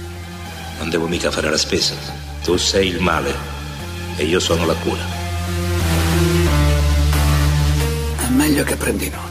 Non 0.78 0.90
devo 0.90 1.08
mica 1.08 1.30
fare 1.32 1.50
la 1.50 1.58
spesa. 1.58 1.96
Tu 2.46 2.56
sei 2.56 2.88
il 2.88 3.02
male 3.02 3.36
e 4.16 4.24
io 4.24 4.40
sono 4.40 4.66
la 4.66 4.76
cura. 4.76 5.04
È 8.22 8.28
meglio 8.30 8.64
che 8.64 8.78
prendi 8.78 9.10
nota. 9.10 9.31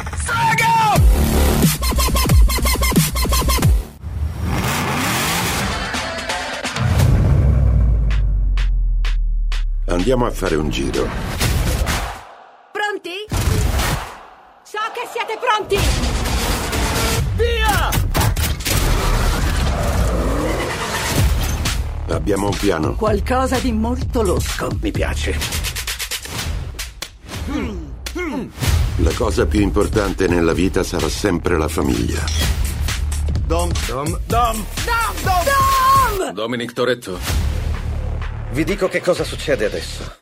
Andiamo 9.91 10.25
a 10.25 10.31
fare 10.31 10.55
un 10.55 10.69
giro. 10.69 11.05
Pronti? 12.71 13.25
So 14.63 14.79
che 14.93 15.05
siete 15.11 15.37
pronti! 15.37 15.77
Via! 17.35 17.89
Abbiamo 22.07 22.47
un 22.47 22.57
piano. 22.57 22.95
Qualcosa 22.95 23.59
di 23.59 23.73
molto 23.73 24.21
losco. 24.21 24.69
Mi 24.79 24.91
piace. 24.91 25.37
La 28.95 29.11
cosa 29.13 29.45
più 29.45 29.59
importante 29.59 30.27
nella 30.29 30.53
vita 30.53 30.83
sarà 30.83 31.09
sempre 31.09 31.57
la 31.57 31.67
famiglia. 31.67 32.23
Dom, 33.45 33.69
Dom, 33.87 34.19
Dom. 34.25 34.65
Dom! 34.85 35.33
Dom! 36.15 36.31
Dominic 36.31 36.71
Toretto. 36.71 37.50
Vi 38.51 38.65
dico 38.65 38.89
che 38.89 38.99
cosa 38.99 39.23
succede 39.23 39.63
adesso. 39.63 40.20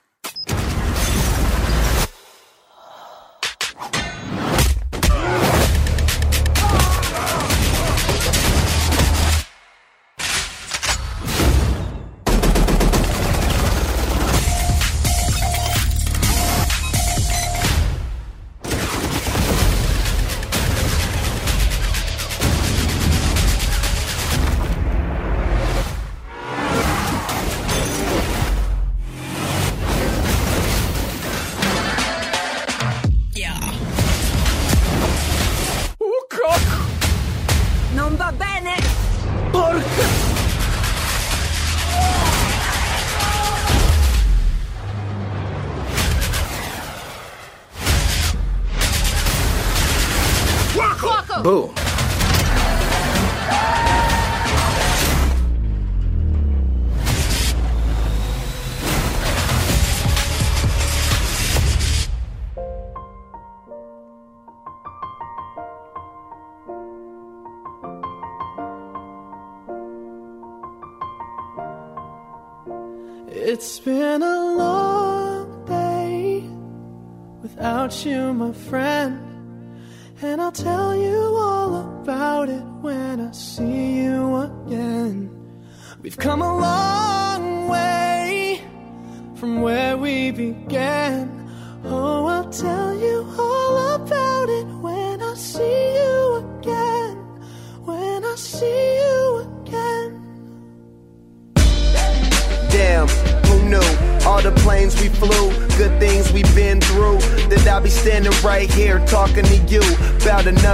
Without 77.89 78.05
you, 78.05 78.33
my 78.33 78.51
friend. 78.51 78.98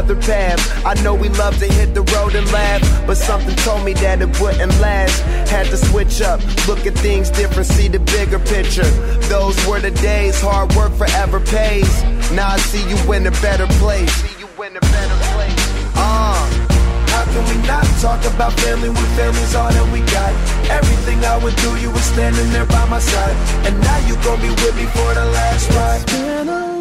Another 0.05 0.21
path. 0.21 0.85
I 0.85 0.93
know 1.01 1.15
we 1.15 1.29
love 1.29 1.57
to 1.59 1.65
hit 1.65 1.93
the 1.93 2.03
road 2.13 2.35
and 2.35 2.49
laugh, 2.51 2.81
but 3.07 3.17
something 3.17 3.55
told 3.57 3.83
me 3.83 3.93
that 3.93 4.21
it 4.21 4.39
wouldn't 4.39 4.79
last. 4.79 5.21
Had 5.49 5.67
to 5.67 5.77
switch 5.77 6.21
up, 6.21 6.39
look 6.67 6.85
at 6.85 6.93
things 6.95 7.29
different, 7.29 7.67
see 7.67 7.87
the 7.87 7.99
bigger 7.99 8.39
picture. 8.39 8.89
Those 9.29 9.55
were 9.67 9.79
the 9.79 9.91
days, 9.91 10.39
hard 10.41 10.73
work 10.75 10.93
forever 10.93 11.39
pays. 11.39 12.03
Now 12.31 12.49
I 12.49 12.57
see 12.57 12.83
you 12.87 13.13
in 13.13 13.25
a 13.27 13.31
better 13.41 13.67
place. 13.79 14.13
See 14.13 14.39
you 14.39 14.63
in 14.63 14.75
a 14.77 14.81
better 14.81 15.17
place. 15.33 15.93
Uh. 15.95 16.71
How 17.15 17.23
can 17.23 17.43
we 17.47 17.65
not 17.65 17.85
talk 18.01 18.19
about 18.25 18.51
family 18.59 18.89
when 18.89 19.05
family's 19.15 19.55
all 19.55 19.71
that 19.71 19.87
we 19.93 20.01
got? 20.11 20.35
Everything 20.69 21.23
I 21.23 21.37
would 21.37 21.55
do, 21.55 21.77
you 21.79 21.89
were 21.89 22.07
standing 22.11 22.51
there 22.51 22.65
by 22.65 22.83
my 22.89 22.99
side. 22.99 23.35
And 23.65 23.79
now 23.79 23.99
you 24.05 24.15
gon' 24.21 24.41
be 24.41 24.49
with 24.49 24.75
me 24.75 24.83
for 24.83 25.13
the 25.13 25.23
last 25.23 25.71
ride. 25.71 26.74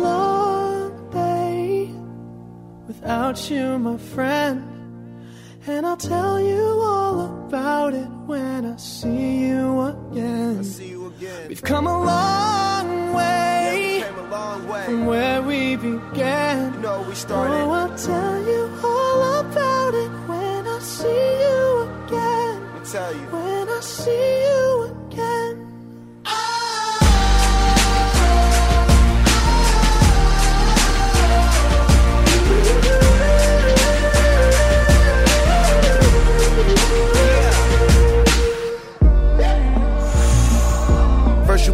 Without 3.04 3.50
you, 3.50 3.78
my 3.78 3.98
friend. 3.98 4.64
And 5.66 5.86
I'll 5.86 5.96
tell 5.96 6.40
you 6.40 6.62
all 6.82 7.46
about 7.46 7.92
it 7.92 8.08
when 8.26 8.64
I 8.64 8.76
see 8.76 9.40
you 9.46 9.80
again. 9.80 10.64
We've 11.48 11.62
come 11.62 11.86
a 11.86 12.02
long 12.02 13.14
way, 13.14 14.04
from 14.86 15.06
where 15.06 15.42
we 15.42 15.76
began. 15.76 16.74
You 16.74 16.80
know, 16.80 17.02
we 17.02 17.14
started. 17.14 17.54
Oh, 17.54 17.70
I'll 17.70 17.98
tell 17.98 18.38
you 18.50 18.70
all 18.82 19.40
about 19.40 19.94
it 19.94 20.10
when 20.28 20.66
I 20.66 20.78
see 20.80 21.08
you 21.08 21.54
tell 22.84 23.14
you. 23.14 23.26
when 23.32 23.68
I 23.68 23.80
see 23.80 24.10
you 24.10 24.82
again. 24.82 24.83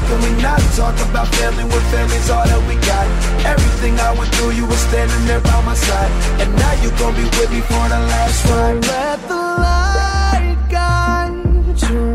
How 0.00 0.06
can 0.06 0.22
we 0.22 0.42
not 0.42 0.60
talk 0.76 0.96
about 1.10 1.28
family 1.34 1.64
when 1.64 1.82
family's 1.92 2.30
all 2.30 2.44
that 2.44 2.62
we 2.66 2.74
got? 2.88 3.06
Everything 3.44 4.00
I 4.00 4.12
went 4.16 4.34
through, 4.34 4.52
you 4.52 4.64
were 4.66 4.82
standing 4.88 5.26
there 5.26 5.40
by 5.40 5.60
my 5.62 5.74
side. 5.74 6.10
And 6.40 6.48
now 6.56 6.72
you 6.82 6.90
gon' 6.96 7.14
be 7.14 7.24
with 7.24 7.50
me 7.52 7.60
for 7.60 7.84
the 7.92 8.00
last 8.08 8.48
ride. 8.48 8.80
Let 8.80 9.20
the 9.28 9.34
light 9.36 10.56
guide 10.70 11.90
your 11.90 12.09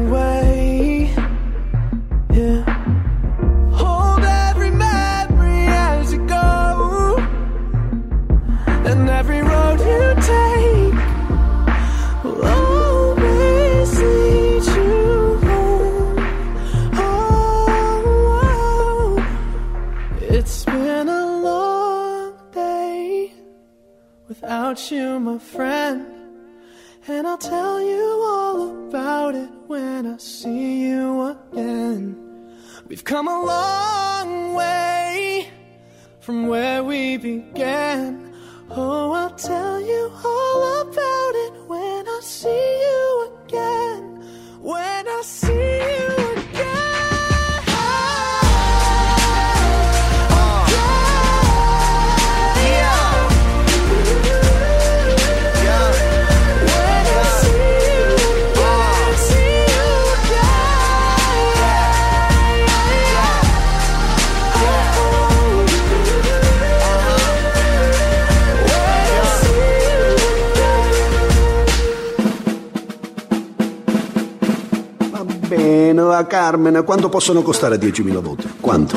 Carmen, 76.45 76.83
quanto 76.85 77.09
possono 77.09 77.41
costare 77.41 77.77
10.000 77.77 78.19
voti? 78.19 78.47
Quanto? 78.61 78.95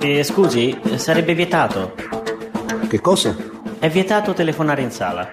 Eh, 0.00 0.24
scusi, 0.24 0.76
sarebbe 0.96 1.32
vietato. 1.32 1.94
Che 2.88 3.00
cosa? 3.00 3.36
È 3.78 3.88
vietato 3.88 4.32
telefonare 4.32 4.82
in 4.82 4.90
sala. 4.90 5.30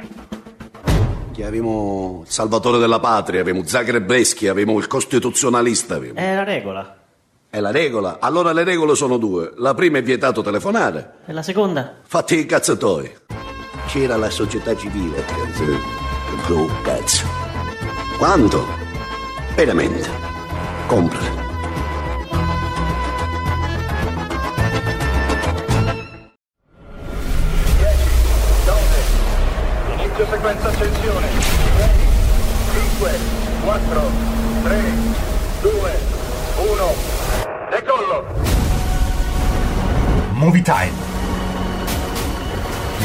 Che 1.34 1.44
avevamo 1.44 2.22
il 2.24 2.32
salvatore 2.32 2.78
della 2.78 3.00
patria, 3.00 3.42
avevamo 3.42 3.66
Zagrebeschi, 3.66 4.48
avevamo 4.48 4.78
il 4.78 4.86
costituzionalista. 4.86 5.96
Avevamo. 5.96 6.20
È 6.20 6.36
la 6.36 6.44
regola. 6.44 6.98
È 7.50 7.60
la 7.60 7.72
regola? 7.72 8.18
Allora 8.20 8.54
le 8.54 8.64
regole 8.64 8.94
sono 8.94 9.18
due. 9.18 9.54
La 9.58 9.74
prima 9.74 9.98
è 9.98 10.04
vietato 10.04 10.44
telefonare. 10.44 11.14
E 11.26 11.34
la 11.34 11.42
seconda? 11.42 11.96
Fatti 12.06 12.38
i 12.38 12.46
cazzatoi. 12.46 13.12
C'era 13.88 14.18
la 14.18 14.30
società 14.30 14.76
civile. 14.76 15.26
Bru 16.46 16.70
cazzo. 16.84 17.26
Quanto? 18.20 18.64
Veramente. 19.56 20.33
Comprale. 20.94 21.28
Inizio 29.96 30.28
sequenza 30.30 30.68
accensione. 30.68 31.28
5, 32.74 33.12
4, 33.64 34.12
3, 34.62 34.82
2, 35.62 36.00
1. 36.58 36.96
Decollo! 37.72 38.26
Movie 40.34 40.62
Time. 40.62 40.92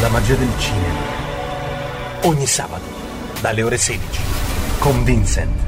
La 0.02 0.08
magia 0.08 0.34
del 0.34 0.52
cinema. 0.58 1.00
Ogni 2.24 2.46
sabato, 2.46 2.84
dalle 3.40 3.62
ore 3.62 3.78
16. 3.78 4.20
Con 4.78 5.04
Vincent. 5.04 5.67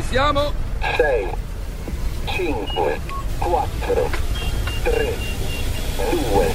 Ci 0.00 0.06
siamo? 0.06 0.50
6, 0.96 1.28
5, 2.24 3.00
4, 3.38 4.10
3, 4.82 5.14
2, 6.10 6.52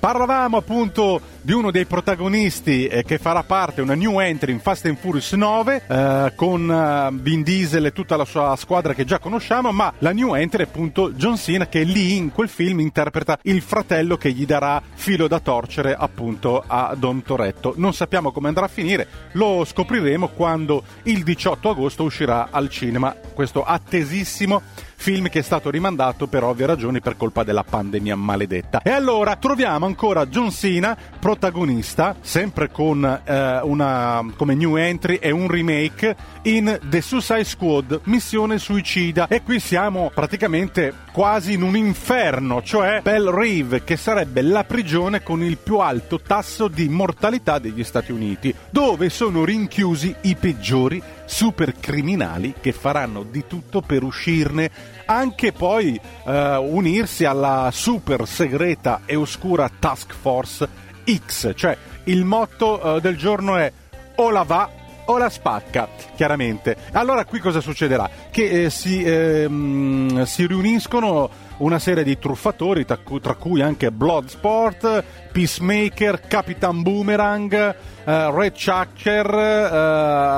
Parlavamo 0.00 0.56
appunto 0.56 1.20
di 1.42 1.52
uno 1.52 1.72
dei 1.72 1.86
protagonisti 1.86 2.86
eh, 2.86 3.02
che 3.02 3.18
farà 3.18 3.42
parte, 3.42 3.80
una 3.80 3.94
new 3.94 4.20
entry 4.20 4.52
in 4.52 4.60
Fast 4.60 4.86
and 4.86 4.96
Furious 4.96 5.32
9 5.32 5.82
eh, 5.86 6.32
con 6.36 6.70
eh, 6.70 7.08
Vin 7.20 7.42
Diesel 7.42 7.86
e 7.86 7.92
tutta 7.92 8.16
la 8.16 8.24
sua 8.24 8.54
squadra 8.56 8.94
che 8.94 9.04
già 9.04 9.18
conosciamo, 9.18 9.72
ma 9.72 9.92
la 9.98 10.12
new 10.12 10.34
entry 10.34 10.64
è 10.64 10.66
appunto 10.68 11.10
John 11.12 11.36
Cena 11.36 11.66
che 11.66 11.82
lì 11.82 12.16
in 12.16 12.30
quel 12.30 12.48
film 12.48 12.78
interpreta 12.78 13.38
il 13.42 13.60
fratello 13.60 14.16
che 14.16 14.30
gli 14.30 14.46
darà 14.46 14.80
filo 14.94 15.26
da 15.26 15.40
torcere 15.40 15.94
appunto 15.98 16.62
a 16.64 16.94
Don 16.96 17.22
Toretto. 17.22 17.74
Non 17.76 17.92
sappiamo 17.92 18.30
come 18.30 18.48
andrà 18.48 18.66
a 18.66 18.68
finire, 18.68 19.08
lo 19.32 19.64
scopriremo 19.64 20.28
quando 20.28 20.84
il 21.04 21.24
18 21.24 21.70
agosto 21.70 22.04
uscirà 22.04 22.48
al 22.50 22.68
cinema 22.68 23.14
questo 23.34 23.64
attesissimo 23.64 24.62
film 25.02 25.28
che 25.28 25.40
è 25.40 25.42
stato 25.42 25.68
rimandato 25.68 26.28
per 26.28 26.44
ovvie 26.44 26.64
ragioni 26.64 27.00
per 27.00 27.16
colpa 27.16 27.42
della 27.42 27.64
pandemia 27.64 28.14
maledetta. 28.14 28.82
E 28.82 28.90
allora 28.90 29.34
troviamo 29.34 29.84
ancora 29.84 30.26
John 30.26 30.52
Cena, 30.52 30.96
protagonista, 31.18 32.14
sempre 32.20 32.70
con 32.70 33.04
eh, 33.04 33.60
una 33.64 34.24
come 34.36 34.54
new 34.54 34.76
entry 34.76 35.16
e 35.16 35.32
un 35.32 35.48
remake 35.48 36.14
in 36.42 36.78
The 36.84 37.00
Suicide 37.00 37.42
Squad, 37.42 38.02
Missione 38.04 38.58
Suicida. 38.58 39.26
E 39.26 39.42
qui 39.42 39.58
siamo 39.58 40.12
praticamente 40.14 40.94
quasi 41.10 41.54
in 41.54 41.62
un 41.62 41.76
inferno, 41.76 42.62
cioè 42.62 43.00
Bell 43.02 43.28
Reeve, 43.28 43.82
che 43.82 43.96
sarebbe 43.96 44.40
la 44.40 44.62
prigione 44.62 45.24
con 45.24 45.42
il 45.42 45.58
più 45.58 45.78
alto 45.78 46.20
tasso 46.20 46.68
di 46.68 46.88
mortalità 46.88 47.58
degli 47.58 47.82
Stati 47.82 48.12
Uniti, 48.12 48.54
dove 48.70 49.10
sono 49.10 49.44
rinchiusi 49.44 50.14
i 50.20 50.36
peggiori 50.36 51.02
supercriminali 51.32 52.54
che 52.60 52.72
faranno 52.72 53.22
di 53.22 53.44
tutto 53.46 53.80
per 53.80 54.02
uscirne, 54.02 54.70
anche 55.14 55.52
poi 55.52 56.00
eh, 56.24 56.56
unirsi 56.56 57.24
alla 57.24 57.70
super 57.72 58.26
segreta 58.26 59.02
e 59.04 59.16
oscura 59.16 59.70
Task 59.78 60.14
Force 60.14 60.68
X, 61.04 61.52
cioè 61.54 61.76
il 62.04 62.24
motto 62.24 62.96
eh, 62.96 63.00
del 63.00 63.16
giorno 63.16 63.56
è 63.56 63.72
o 64.16 64.30
la 64.30 64.42
va 64.42 64.80
o 65.06 65.18
la 65.18 65.28
spacca, 65.28 65.88
chiaramente. 66.14 66.76
Allora 66.92 67.24
qui 67.24 67.40
cosa 67.40 67.60
succederà? 67.60 68.08
Che 68.30 68.64
eh, 68.64 68.70
si, 68.70 69.02
ehm, 69.02 70.22
si 70.24 70.46
riuniscono 70.46 71.28
una 71.58 71.78
serie 71.78 72.04
di 72.04 72.18
truffatori, 72.18 72.84
tra 72.84 72.98
cui, 72.98 73.20
tra 73.20 73.34
cui 73.34 73.60
anche 73.60 73.90
Bloodsport, 73.90 75.04
Peacemaker, 75.32 76.20
Capitan 76.20 76.82
Boomerang, 76.82 77.52
eh, 77.52 77.74
Red 78.04 78.52
Chucker, 78.52 79.34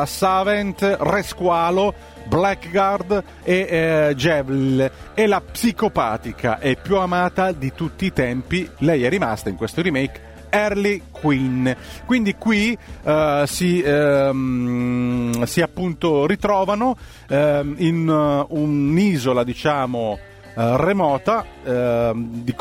eh, 0.03 0.07
Savant, 0.07 0.97
Re 1.01 1.23
Squalo, 1.23 1.95
Blackguard 2.27 3.23
e 3.43 3.67
eh, 3.69 4.15
Javel 4.15 4.91
e 5.15 5.27
la 5.27 5.41
psicopatica 5.41 6.59
e 6.59 6.77
più 6.81 6.97
amata 6.99 7.53
di 7.53 7.73
tutti 7.75 8.07
i 8.07 8.13
tempi, 8.13 8.69
lei 8.79 9.05
è 9.05 9.09
rimasta 9.09 9.49
in 9.49 9.57
questo 9.57 9.83
remake, 9.83 10.33
Early 10.51 11.03
Queen. 11.11 11.77
Quindi 12.05 12.37
qui 12.37 12.77
eh, 13.03 13.45
si, 13.47 13.83
ehm, 13.83 15.43
si 15.45 15.61
appunto 15.61 16.27
ritrovano 16.27 16.97
ehm, 17.29 17.75
in 17.79 18.09
eh, 18.09 18.55
un'isola, 18.55 19.43
diciamo, 19.43 20.19
eh, 20.57 20.77
remota 20.77 21.45
ehm, 21.65 22.43
di 22.45 22.55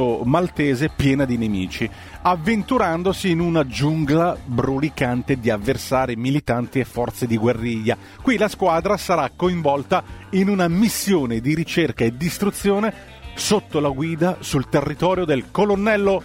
corto 0.00 0.24
maltese 0.24 0.88
piena 0.88 1.26
di 1.26 1.36
nemici, 1.36 1.88
avventurandosi 2.22 3.30
in 3.30 3.40
una 3.40 3.66
giungla 3.66 4.36
brulicante 4.42 5.38
di 5.38 5.50
avversari 5.50 6.16
militanti 6.16 6.80
e 6.80 6.84
forze 6.84 7.26
di 7.26 7.36
guerriglia. 7.36 7.96
Qui 8.22 8.38
la 8.38 8.48
squadra 8.48 8.96
sarà 8.96 9.30
coinvolta 9.34 10.02
in 10.30 10.48
una 10.48 10.68
missione 10.68 11.40
di 11.40 11.54
ricerca 11.54 12.04
e 12.04 12.16
distruzione 12.16 13.18
sotto 13.34 13.78
la 13.80 13.90
guida 13.90 14.38
sul 14.40 14.68
territorio 14.68 15.24
del 15.24 15.50
colonnello 15.50 16.22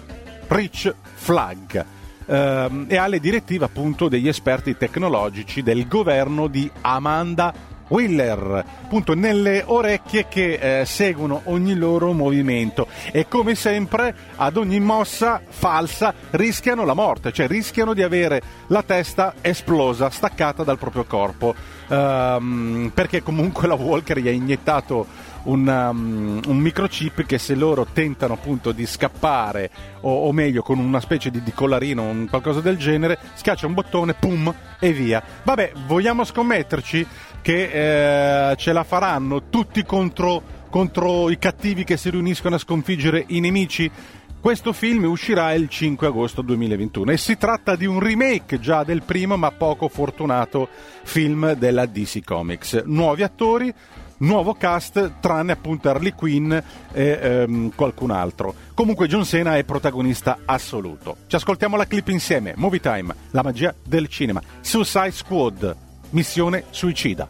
Rich 0.47 0.93
Flag. 1.13 1.85
ehm, 2.27 2.85
e 2.87 2.97
alle 2.97 3.19
direttive 3.19 3.65
appunto 3.65 4.07
degli 4.07 4.27
esperti 4.27 4.75
tecnologici 4.77 5.61
del 5.61 5.87
governo 5.87 6.47
di 6.47 6.69
Amanda 6.81 7.53
Wheeler, 7.87 8.63
appunto 8.83 9.13
nelle 9.13 9.63
orecchie 9.65 10.27
che 10.27 10.79
eh, 10.81 10.85
seguono 10.85 11.41
ogni 11.45 11.75
loro 11.75 12.11
movimento. 12.13 12.87
E 13.11 13.27
come 13.27 13.55
sempre 13.55 14.15
ad 14.35 14.57
ogni 14.57 14.79
mossa 14.79 15.41
falsa 15.47 16.13
rischiano 16.31 16.85
la 16.85 16.93
morte, 16.93 17.31
cioè 17.31 17.47
rischiano 17.47 17.93
di 17.93 18.01
avere 18.01 18.41
la 18.67 18.83
testa 18.83 19.35
esplosa, 19.41 20.09
staccata 20.09 20.63
dal 20.63 20.77
proprio 20.77 21.05
corpo, 21.05 21.55
Ehm, 21.87 22.91
perché 22.93 23.21
comunque 23.21 23.67
la 23.67 23.75
Walker 23.75 24.19
gli 24.19 24.27
ha 24.27 24.31
iniettato 24.31 25.05
un, 25.43 25.67
um, 25.67 26.41
un 26.47 26.57
microchip 26.57 27.23
che 27.25 27.37
se 27.37 27.53
loro 27.53 27.85
tentano 27.93 28.33
appunto 28.33 28.71
di 28.71 28.87
scappare 28.87 29.69
o, 30.01 30.25
o 30.25 30.31
meglio 30.31 30.63
con 30.63 30.79
una 30.79 30.99
specie 30.99 31.29
di, 31.29 31.43
di 31.43 31.53
collarino 31.53 32.01
o 32.01 32.25
qualcosa 32.27 32.61
del 32.61 32.77
genere 32.77 33.19
schiaccia 33.35 33.67
un 33.67 33.75
bottone 33.75 34.15
pum 34.15 34.51
e 34.79 34.91
via. 34.91 35.21
Vabbè 35.43 35.73
vogliamo 35.85 36.23
scommetterci 36.23 37.05
che 37.45 38.49
eh, 38.49 38.55
ce 38.55 38.73
la 38.73 38.83
faranno 38.83 39.49
tutti 39.51 39.83
contro, 39.83 40.41
contro 40.67 41.29
i 41.29 41.37
cattivi 41.37 41.83
che 41.83 41.95
si 41.95 42.09
riuniscono 42.09 42.55
a 42.55 42.57
sconfiggere 42.57 43.23
i 43.27 43.39
nemici 43.39 43.91
questo 44.39 44.73
film 44.73 45.03
uscirà 45.03 45.53
il 45.53 45.69
5 45.69 46.07
agosto 46.07 46.41
2021 46.41 47.11
e 47.11 47.17
si 47.17 47.37
tratta 47.37 47.75
di 47.75 47.85
un 47.85 47.99
remake 47.99 48.59
già 48.59 48.83
del 48.83 49.03
primo 49.03 49.37
ma 49.37 49.51
poco 49.51 49.87
fortunato 49.89 50.67
film 51.03 51.53
della 51.53 51.85
DC 51.85 52.23
Comics. 52.23 52.83
Nuovi 52.85 53.21
attori, 53.21 53.71
nuovo 54.17 54.53
cast, 54.53 55.13
tranne 55.19 55.51
appunto 55.51 55.89
Harley 55.89 56.13
Quinn 56.13 56.51
e 56.51 56.63
ehm, 56.93 57.73
qualcun 57.75 58.09
altro. 58.09 58.53
Comunque 58.73 59.07
John 59.07 59.23
Cena 59.23 59.55
è 59.55 59.63
protagonista 59.63 60.39
assoluto. 60.45 61.17
Ci 61.27 61.35
ascoltiamo 61.35 61.75
la 61.75 61.85
clip 61.85 62.07
insieme. 62.07 62.53
Movie 62.55 62.79
Time, 62.79 63.15
la 63.31 63.43
magia 63.43 63.73
del 63.83 64.07
cinema. 64.07 64.41
Suicide 64.61 65.11
Squad, 65.11 65.75
missione 66.11 66.65
suicida. 66.69 67.27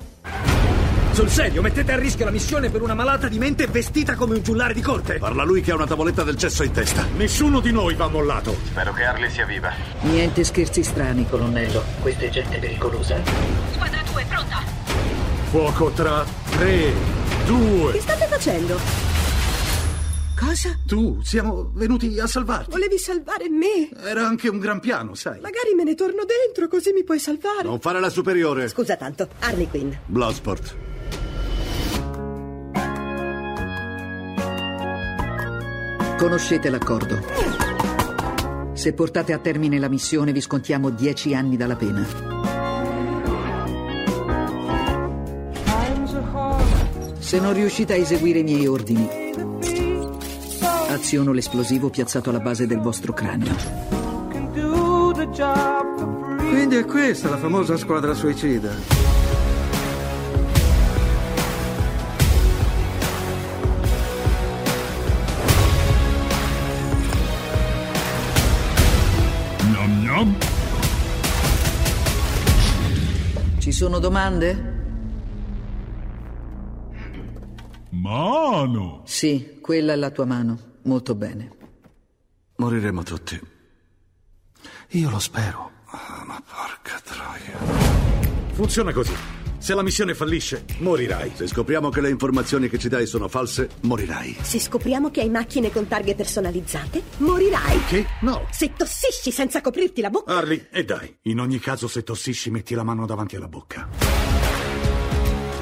Sul 1.15 1.29
serio, 1.29 1.61
mettete 1.61 1.93
a 1.93 1.97
rischio 1.97 2.25
la 2.25 2.31
missione 2.31 2.69
per 2.69 2.81
una 2.81 2.93
malata 2.93 3.29
di 3.29 3.39
mente 3.39 3.67
vestita 3.67 4.15
come 4.15 4.35
un 4.35 4.43
giullare 4.43 4.73
di 4.73 4.81
corte. 4.81 5.17
Parla 5.17 5.45
lui 5.45 5.61
che 5.61 5.71
ha 5.71 5.75
una 5.75 5.87
tavoletta 5.87 6.23
del 6.23 6.35
cesso 6.35 6.63
in 6.63 6.73
testa. 6.73 7.07
Nessuno 7.15 7.61
di 7.61 7.71
noi 7.71 7.95
va 7.95 8.09
mollato. 8.09 8.53
Spero 8.65 8.91
che 8.91 9.05
Harley 9.05 9.29
sia 9.29 9.45
viva. 9.45 9.71
Niente 10.01 10.43
scherzi 10.43 10.83
strani, 10.83 11.25
colonnello. 11.25 11.81
Questa 12.01 12.25
è 12.25 12.29
gente 12.29 12.57
pericolosa. 12.57 13.21
Squadra 13.71 14.01
2, 14.11 14.25
pronta! 14.27 14.57
Fuoco 15.49 15.91
tra 15.91 16.25
3, 16.49 16.93
2. 17.45 17.91
Che 17.93 18.01
state 18.01 18.25
facendo? 18.25 19.14
Cosa? 20.37 20.77
Tu, 20.85 21.21
siamo 21.21 21.71
venuti 21.73 22.19
a 22.19 22.27
salvarti. 22.27 22.71
Volevi 22.71 22.97
salvare 22.97 23.49
me? 23.49 23.89
Era 24.03 24.27
anche 24.27 24.49
un 24.49 24.59
gran 24.59 24.79
piano, 24.79 25.15
sai. 25.15 25.39
Magari 25.39 25.73
me 25.75 25.83
ne 25.83 25.95
torno 25.95 26.23
dentro, 26.25 26.67
così 26.67 26.91
mi 26.91 27.03
puoi 27.03 27.19
salvare. 27.19 27.63
Non 27.63 27.79
fare 27.79 27.99
la 27.99 28.09
superiore. 28.09 28.67
Scusa 28.67 28.97
tanto, 28.97 29.29
Harley 29.39 29.67
Quinn. 29.69 29.91
Bloodsport. 30.05 30.75
Conoscete 36.17 36.69
l'accordo. 36.69 37.19
Se 38.73 38.93
portate 38.93 39.31
a 39.33 39.39
termine 39.39 39.79
la 39.79 39.89
missione 39.89 40.31
vi 40.31 40.41
scontiamo 40.41 40.89
10 40.89 41.33
anni 41.33 41.55
dalla 41.55 41.75
pena. 41.75 42.05
Se 47.19 47.39
non 47.39 47.53
riuscite 47.53 47.93
a 47.93 47.95
eseguire 47.95 48.39
i 48.39 48.43
miei 48.43 48.67
ordini, 48.67 49.24
aziono 50.95 51.31
l'esplosivo 51.31 51.89
piazzato 51.89 52.29
alla 52.29 52.39
base 52.39 52.65
del 52.65 52.79
vostro 52.79 53.13
cranio. 53.13 53.53
Quindi 56.37 56.75
è 56.77 56.85
questa 56.85 57.29
la 57.29 57.37
famosa 57.37 57.77
squadra 57.77 58.13
suicida. 58.13 59.03
Ci 73.59 73.71
sono 73.71 73.99
domande? 73.99 74.73
Mano! 77.89 79.01
Sì, 79.05 79.57
quella 79.59 79.93
è 79.93 79.95
la 79.95 80.11
tua 80.11 80.25
mano. 80.25 80.73
Molto 80.85 81.15
bene. 81.15 81.49
Moriremo 82.57 83.03
tutti. 83.03 83.39
Io 84.89 85.09
lo 85.09 85.19
spero. 85.19 85.71
Ah, 85.87 86.23
ma 86.25 86.41
porca 86.41 86.99
troia. 87.03 87.57
Funziona 88.53 88.93
così. 88.93 89.13
Se 89.57 89.73
la 89.73 89.81
missione 89.81 90.13
fallisce, 90.13 90.63
morirai. 90.79 91.31
Se 91.33 91.47
scopriamo 91.47 91.89
che 91.89 92.01
le 92.01 92.11
informazioni 92.11 92.69
che 92.69 92.77
ci 92.77 92.87
dai 92.87 93.07
sono 93.07 93.27
false, 93.27 93.69
morirai. 93.81 94.37
Se 94.41 94.59
scopriamo 94.59 95.09
che 95.09 95.21
hai 95.21 95.29
macchine 95.29 95.71
con 95.71 95.87
targhe 95.87 96.13
personalizzate, 96.13 97.01
morirai. 97.17 97.83
Che? 97.85 98.05
No. 98.21 98.45
Se 98.51 98.73
tossisci 98.73 99.31
senza 99.31 99.61
coprirti 99.61 100.01
la 100.01 100.11
bocca. 100.11 100.35
Harley, 100.35 100.67
e 100.71 100.85
dai. 100.85 101.17
In 101.23 101.39
ogni 101.39 101.57
caso, 101.59 101.87
se 101.87 102.03
tossisci, 102.03 102.51
metti 102.51 102.75
la 102.75 102.83
mano 102.83 103.07
davanti 103.07 103.37
alla 103.37 103.47
bocca. 103.47 104.44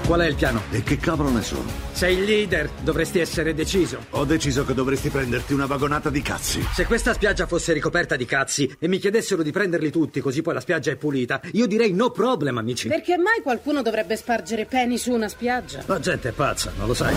Qual 0.05 0.19
è 0.19 0.27
il 0.27 0.35
piano? 0.35 0.61
E 0.71 0.83
che 0.83 0.97
cavolo 0.97 1.29
ne 1.29 1.41
so? 1.41 1.63
Sei 1.93 2.17
il 2.17 2.25
leader, 2.25 2.69
dovresti 2.81 3.19
essere 3.19 3.53
deciso. 3.53 4.05
Ho 4.11 4.25
deciso 4.25 4.65
che 4.65 4.73
dovresti 4.73 5.09
prenderti 5.09 5.53
una 5.53 5.65
vagonata 5.65 6.09
di 6.09 6.21
cazzi. 6.21 6.61
Se 6.73 6.85
questa 6.85 7.13
spiaggia 7.13 7.47
fosse 7.47 7.71
ricoperta 7.71 8.17
di 8.17 8.25
cazzi 8.25 8.75
e 8.77 8.89
mi 8.89 8.97
chiedessero 8.97 9.41
di 9.41 9.51
prenderli 9.51 9.89
tutti 9.91 10.19
così 10.19 10.41
poi 10.41 10.55
la 10.55 10.59
spiaggia 10.59 10.91
è 10.91 10.97
pulita, 10.97 11.39
io 11.53 11.67
direi 11.67 11.93
no 11.93 12.11
problem, 12.11 12.57
amici. 12.57 12.89
Perché 12.89 13.17
mai 13.17 13.41
qualcuno 13.41 13.81
dovrebbe 13.81 14.17
spargere 14.17 14.65
peni 14.65 14.97
su 14.97 15.11
una 15.11 15.29
spiaggia? 15.29 15.83
La 15.85 15.99
gente 15.99 16.29
è 16.29 16.31
pazza, 16.33 16.73
non 16.77 16.87
lo 16.87 16.93
sai. 16.93 17.15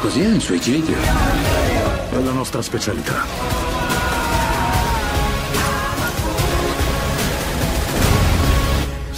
Così 0.00 0.20
è 0.20 0.26
un 0.26 0.40
suicidio. 0.40 0.96
È 2.10 2.20
la 2.20 2.32
nostra 2.32 2.60
specialità. 2.60 3.61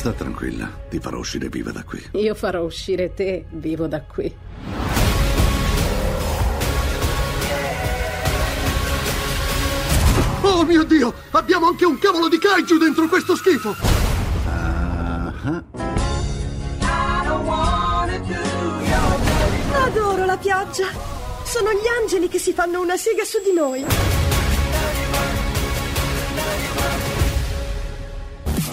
Sta 0.05 0.13
tranquilla, 0.13 0.71
ti 0.91 1.01
farò 1.01 1.17
uscire 1.17 1.49
viva 1.49 1.71
da 1.71 1.83
qui. 1.83 1.99
Io 2.13 2.35
farò 2.35 2.63
uscire 2.63 3.15
te 3.15 3.47
vivo 3.53 3.87
da 3.87 4.03
qui. 4.03 4.37
Oh 10.43 10.63
mio 10.65 10.85
Dio! 10.85 11.11
Abbiamo 11.31 11.69
anche 11.69 11.87
un 11.87 11.99
cavolo 11.99 12.29
di 12.29 12.37
kaiju 12.37 12.77
dentro 12.77 13.09
questo 13.09 13.35
schifo! 13.35 13.75
Adoro 19.73 20.25
la 20.27 20.37
pioggia. 20.37 20.89
Sono 21.45 21.71
gli 21.71 22.03
angeli 22.03 22.29
che 22.29 22.39
si 22.39 22.53
fanno 22.53 22.83
una 22.83 22.99
sega 22.99 23.25
su 23.25 23.39
di 23.43 23.55
noi. 23.55 24.54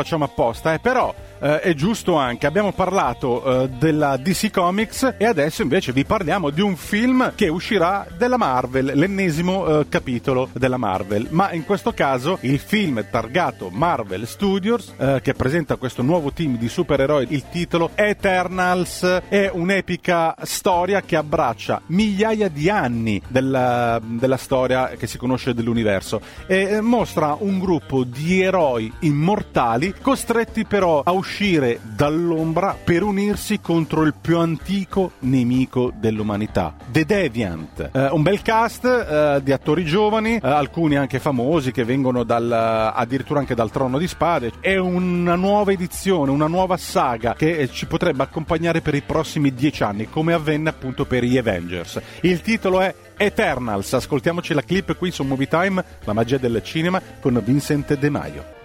facciamo 0.00 0.24
apposta, 0.24 0.72
eh, 0.72 0.78
però 0.78 1.14
eh, 1.40 1.60
è 1.60 1.74
giusto 1.74 2.16
anche. 2.16 2.46
Abbiamo 2.46 2.72
parlato 2.72 3.62
eh, 3.62 3.68
della 3.70 4.16
DC 4.16 4.50
Comics 4.50 5.14
e 5.16 5.24
adesso 5.24 5.62
invece 5.62 5.92
vi 5.92 6.04
parliamo 6.04 6.50
di 6.50 6.60
un 6.60 6.76
film 6.76 7.32
che 7.34 7.48
uscirà 7.48 8.06
della 8.16 8.36
Marvel, 8.36 8.92
l'ennesimo 8.94 9.80
eh, 9.80 9.88
capitolo 9.88 10.48
della 10.52 10.76
Marvel. 10.76 11.28
Ma 11.30 11.52
in 11.52 11.64
questo 11.64 11.92
caso 11.92 12.38
il 12.42 12.58
film 12.58 13.04
targato 13.10 13.70
Marvel 13.70 14.26
Studios, 14.26 14.92
eh, 14.98 15.20
che 15.22 15.34
presenta 15.34 15.76
questo 15.76 16.02
nuovo 16.02 16.32
team 16.32 16.56
di 16.58 16.68
supereroi, 16.68 17.26
il 17.30 17.48
titolo 17.48 17.90
Eternals, 17.94 19.22
è 19.28 19.50
un'epica 19.52 20.34
storia 20.42 21.00
che 21.00 21.16
abbraccia 21.16 21.80
migliaia 21.86 22.48
di 22.48 22.68
anni 22.68 23.20
della, 23.26 24.00
della 24.02 24.36
storia 24.36 24.88
che 24.90 25.06
si 25.06 25.16
conosce 25.16 25.54
dell'universo 25.54 26.20
e 26.46 26.62
eh, 26.62 26.80
mostra 26.80 27.36
un 27.38 27.58
gruppo 27.58 28.04
di 28.04 28.42
eroi 28.42 28.92
immortali 29.00 29.94
costretti 30.00 30.64
però 30.64 31.02
a 31.04 31.12
uscire 31.12 31.29
uscire 31.30 31.78
dall'ombra 31.82 32.76
per 32.82 33.04
unirsi 33.04 33.60
contro 33.60 34.02
il 34.02 34.14
più 34.20 34.38
antico 34.38 35.12
nemico 35.20 35.92
dell'umanità, 35.94 36.74
The 36.90 37.04
Deviant. 37.04 37.90
Eh, 37.92 38.08
un 38.08 38.22
bel 38.22 38.42
cast 38.42 38.84
eh, 38.84 39.40
di 39.40 39.52
attori 39.52 39.84
giovani, 39.84 40.34
eh, 40.34 40.40
alcuni 40.42 40.96
anche 40.96 41.20
famosi 41.20 41.70
che 41.70 41.84
vengono 41.84 42.24
dal, 42.24 42.50
eh, 42.50 43.00
addirittura 43.00 43.38
anche 43.38 43.54
dal 43.54 43.70
Trono 43.70 43.96
di 43.96 44.08
Spade. 44.08 44.50
È 44.58 44.76
una 44.76 45.36
nuova 45.36 45.70
edizione, 45.70 46.32
una 46.32 46.48
nuova 46.48 46.76
saga 46.76 47.34
che 47.34 47.58
eh, 47.58 47.70
ci 47.70 47.86
potrebbe 47.86 48.24
accompagnare 48.24 48.80
per 48.80 48.96
i 48.96 49.02
prossimi 49.02 49.54
dieci 49.54 49.84
anni, 49.84 50.10
come 50.10 50.32
avvenne 50.32 50.68
appunto 50.68 51.04
per 51.04 51.22
gli 51.22 51.38
Avengers. 51.38 52.00
Il 52.22 52.40
titolo 52.40 52.80
è 52.80 52.92
Eternals. 53.16 53.92
Ascoltiamoci 53.92 54.52
la 54.52 54.62
clip 54.62 54.96
qui 54.96 55.12
su 55.12 55.22
Movie 55.22 55.46
Time, 55.46 55.84
la 56.04 56.12
magia 56.12 56.38
del 56.38 56.60
cinema 56.64 57.00
con 57.20 57.40
Vincent 57.44 57.96
De 57.96 58.10
Maio. 58.10 58.58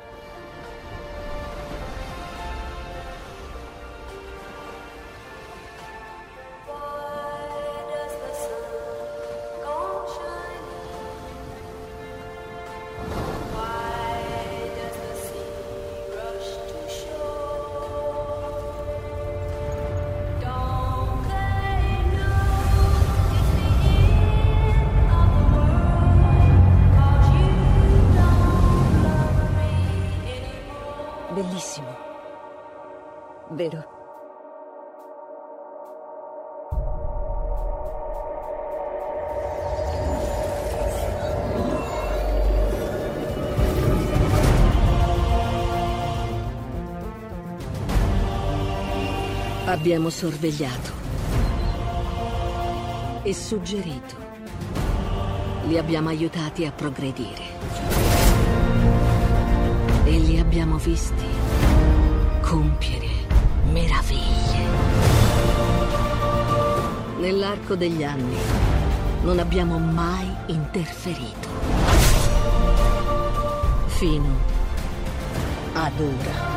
Sorvegliato 50.09 50.91
e 53.21 53.33
suggerito. 53.35 54.15
Li 55.67 55.77
abbiamo 55.77 56.09
aiutati 56.09 56.65
a 56.65 56.71
progredire. 56.71 57.43
E 60.05 60.17
li 60.17 60.39
abbiamo 60.39 60.77
visti 60.77 61.27
compiere 62.41 63.09
meraviglie. 63.71 64.63
Nell'arco 67.19 67.75
degli 67.75 68.03
anni 68.03 68.37
non 69.21 69.37
abbiamo 69.37 69.77
mai 69.77 70.27
interferito. 70.47 71.47
Fino 73.85 74.35
ad 75.73 75.99
ora. 75.99 76.54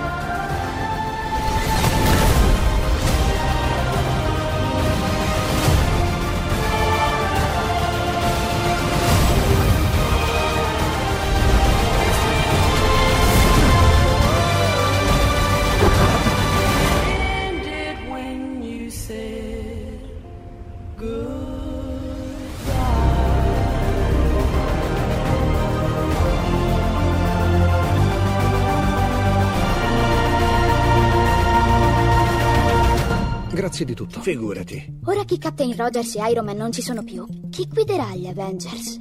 Grazie 33.59 33.85
di 33.85 33.93
tutto. 33.93 34.21
Figurati. 34.21 35.01
Ora 35.07 35.25
che 35.25 35.37
Captain 35.37 35.75
Rogers 35.75 36.15
e 36.15 36.31
Iron 36.31 36.45
Man 36.45 36.57
non 36.57 36.71
ci 36.71 36.81
sono 36.81 37.03
più, 37.03 37.27
chi 37.51 37.67
guiderà 37.67 38.15
gli 38.15 38.29
Avengers? 38.29 38.99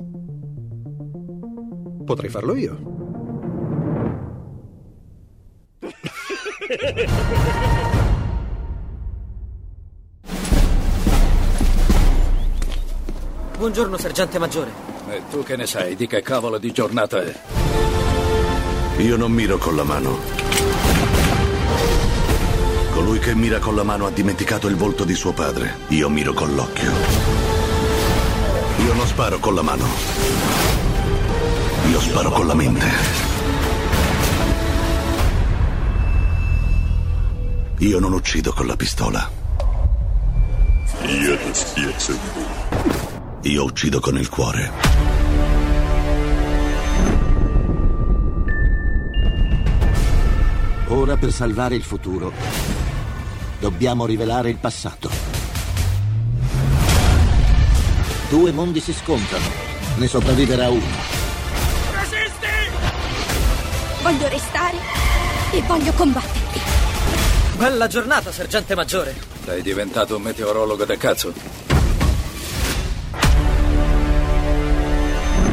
Potrei 2.04 2.32
farlo 2.32 2.56
io. 2.56 2.76
Buongiorno, 13.60 13.98
sergente 13.98 14.40
maggiore. 14.40 14.72
E 15.12 15.22
tu 15.30 15.44
che 15.44 15.56
ne 15.56 15.68
sai 15.68 15.96
di 15.96 16.08
che 16.08 16.24
cavolo 16.24 16.58
di 16.58 16.72
giornata 16.72 17.22
è? 17.22 17.32
Io 19.04 19.18
non 19.18 19.32
miro 19.32 19.60
con 19.60 19.76
la 19.76 19.84
mano. 19.84 20.47
Colui 22.98 23.20
che 23.20 23.36
mira 23.36 23.60
con 23.60 23.76
la 23.76 23.84
mano 23.84 24.08
ha 24.08 24.10
dimenticato 24.10 24.68
il 24.68 24.76
volto 24.76 25.04
di 25.04 25.14
suo 25.14 25.32
padre. 25.32 25.82
Io 25.90 26.10
miro 26.10 26.34
con 26.34 26.56
l'occhio. 26.56 26.92
Io 28.80 28.94
non 28.96 29.06
sparo 29.06 29.38
con 29.38 29.54
la 29.54 29.62
mano. 29.62 29.86
Io 31.92 32.02
sparo 32.02 32.32
con 32.32 32.48
la 32.48 32.56
mente. 32.56 32.88
Io 37.78 38.00
non 38.00 38.14
uccido 38.14 38.52
con 38.52 38.66
la 38.66 38.76
pistola. 38.76 39.30
Io 41.04 41.38
ti 41.38 41.54
spiazzo. 41.54 42.18
Io 43.44 43.64
uccido 43.64 44.00
con 44.00 44.18
il 44.18 44.28
cuore. 44.28 44.72
Ora 50.88 51.16
per 51.16 51.32
salvare 51.32 51.76
il 51.76 51.84
futuro 51.84 52.87
dobbiamo 53.60 54.06
rivelare 54.06 54.50
il 54.50 54.58
passato. 54.58 55.10
Due 58.30 58.52
mondi 58.52 58.80
si 58.80 58.94
scontrano, 58.94 59.46
ne 59.98 60.08
sopravviverà 60.08 60.70
uno. 60.70 61.16
Voglio 64.02 64.28
restare 64.30 64.78
e 65.52 65.62
voglio 65.62 65.92
combatterti. 65.94 66.60
Bella 67.58 67.88
giornata, 67.88 68.32
sergente 68.32 68.76
maggiore. 68.76 69.16
Sei 69.44 69.62
diventato 69.62 70.16
un 70.16 70.22
meteorologo 70.22 70.86
da 70.86 70.96
cazzo. 70.96 71.34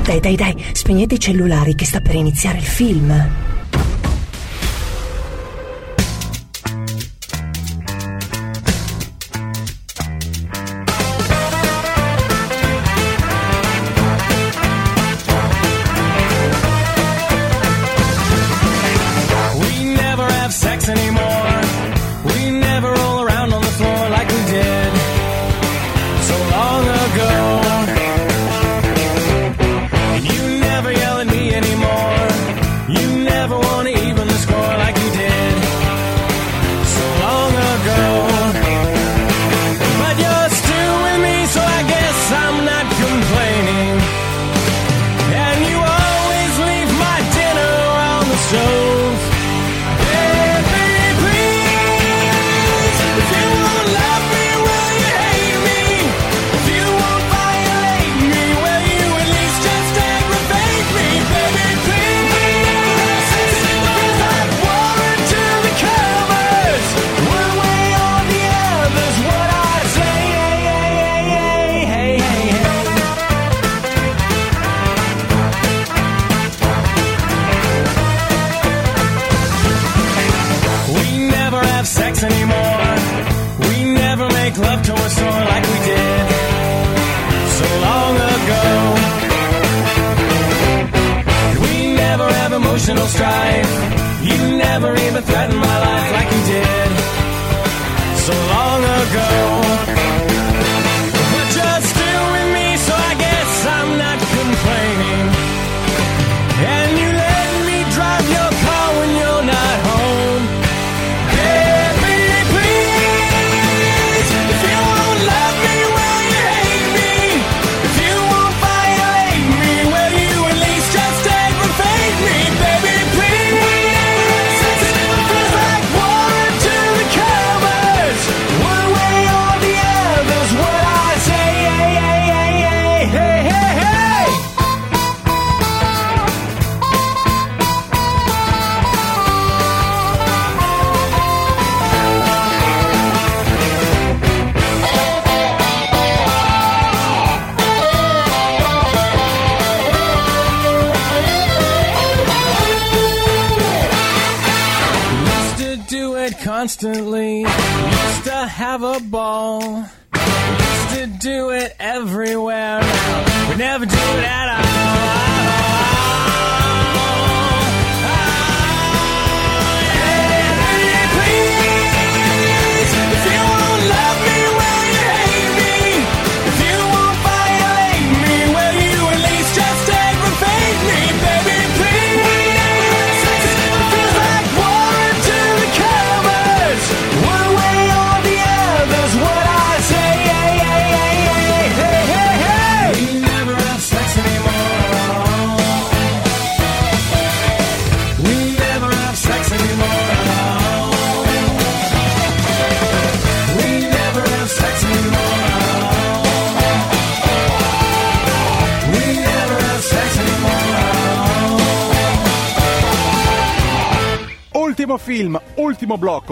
Dai, 0.03 0.21
dai, 0.21 0.37
dai, 0.37 0.65
spegnete 0.73 1.15
i 1.15 1.19
cellulari 1.19 1.75
che 1.75 1.87
sta 1.87 2.01
per 2.01 2.15
iniziare 2.15 2.59
il 2.59 2.65
film. 2.65 3.54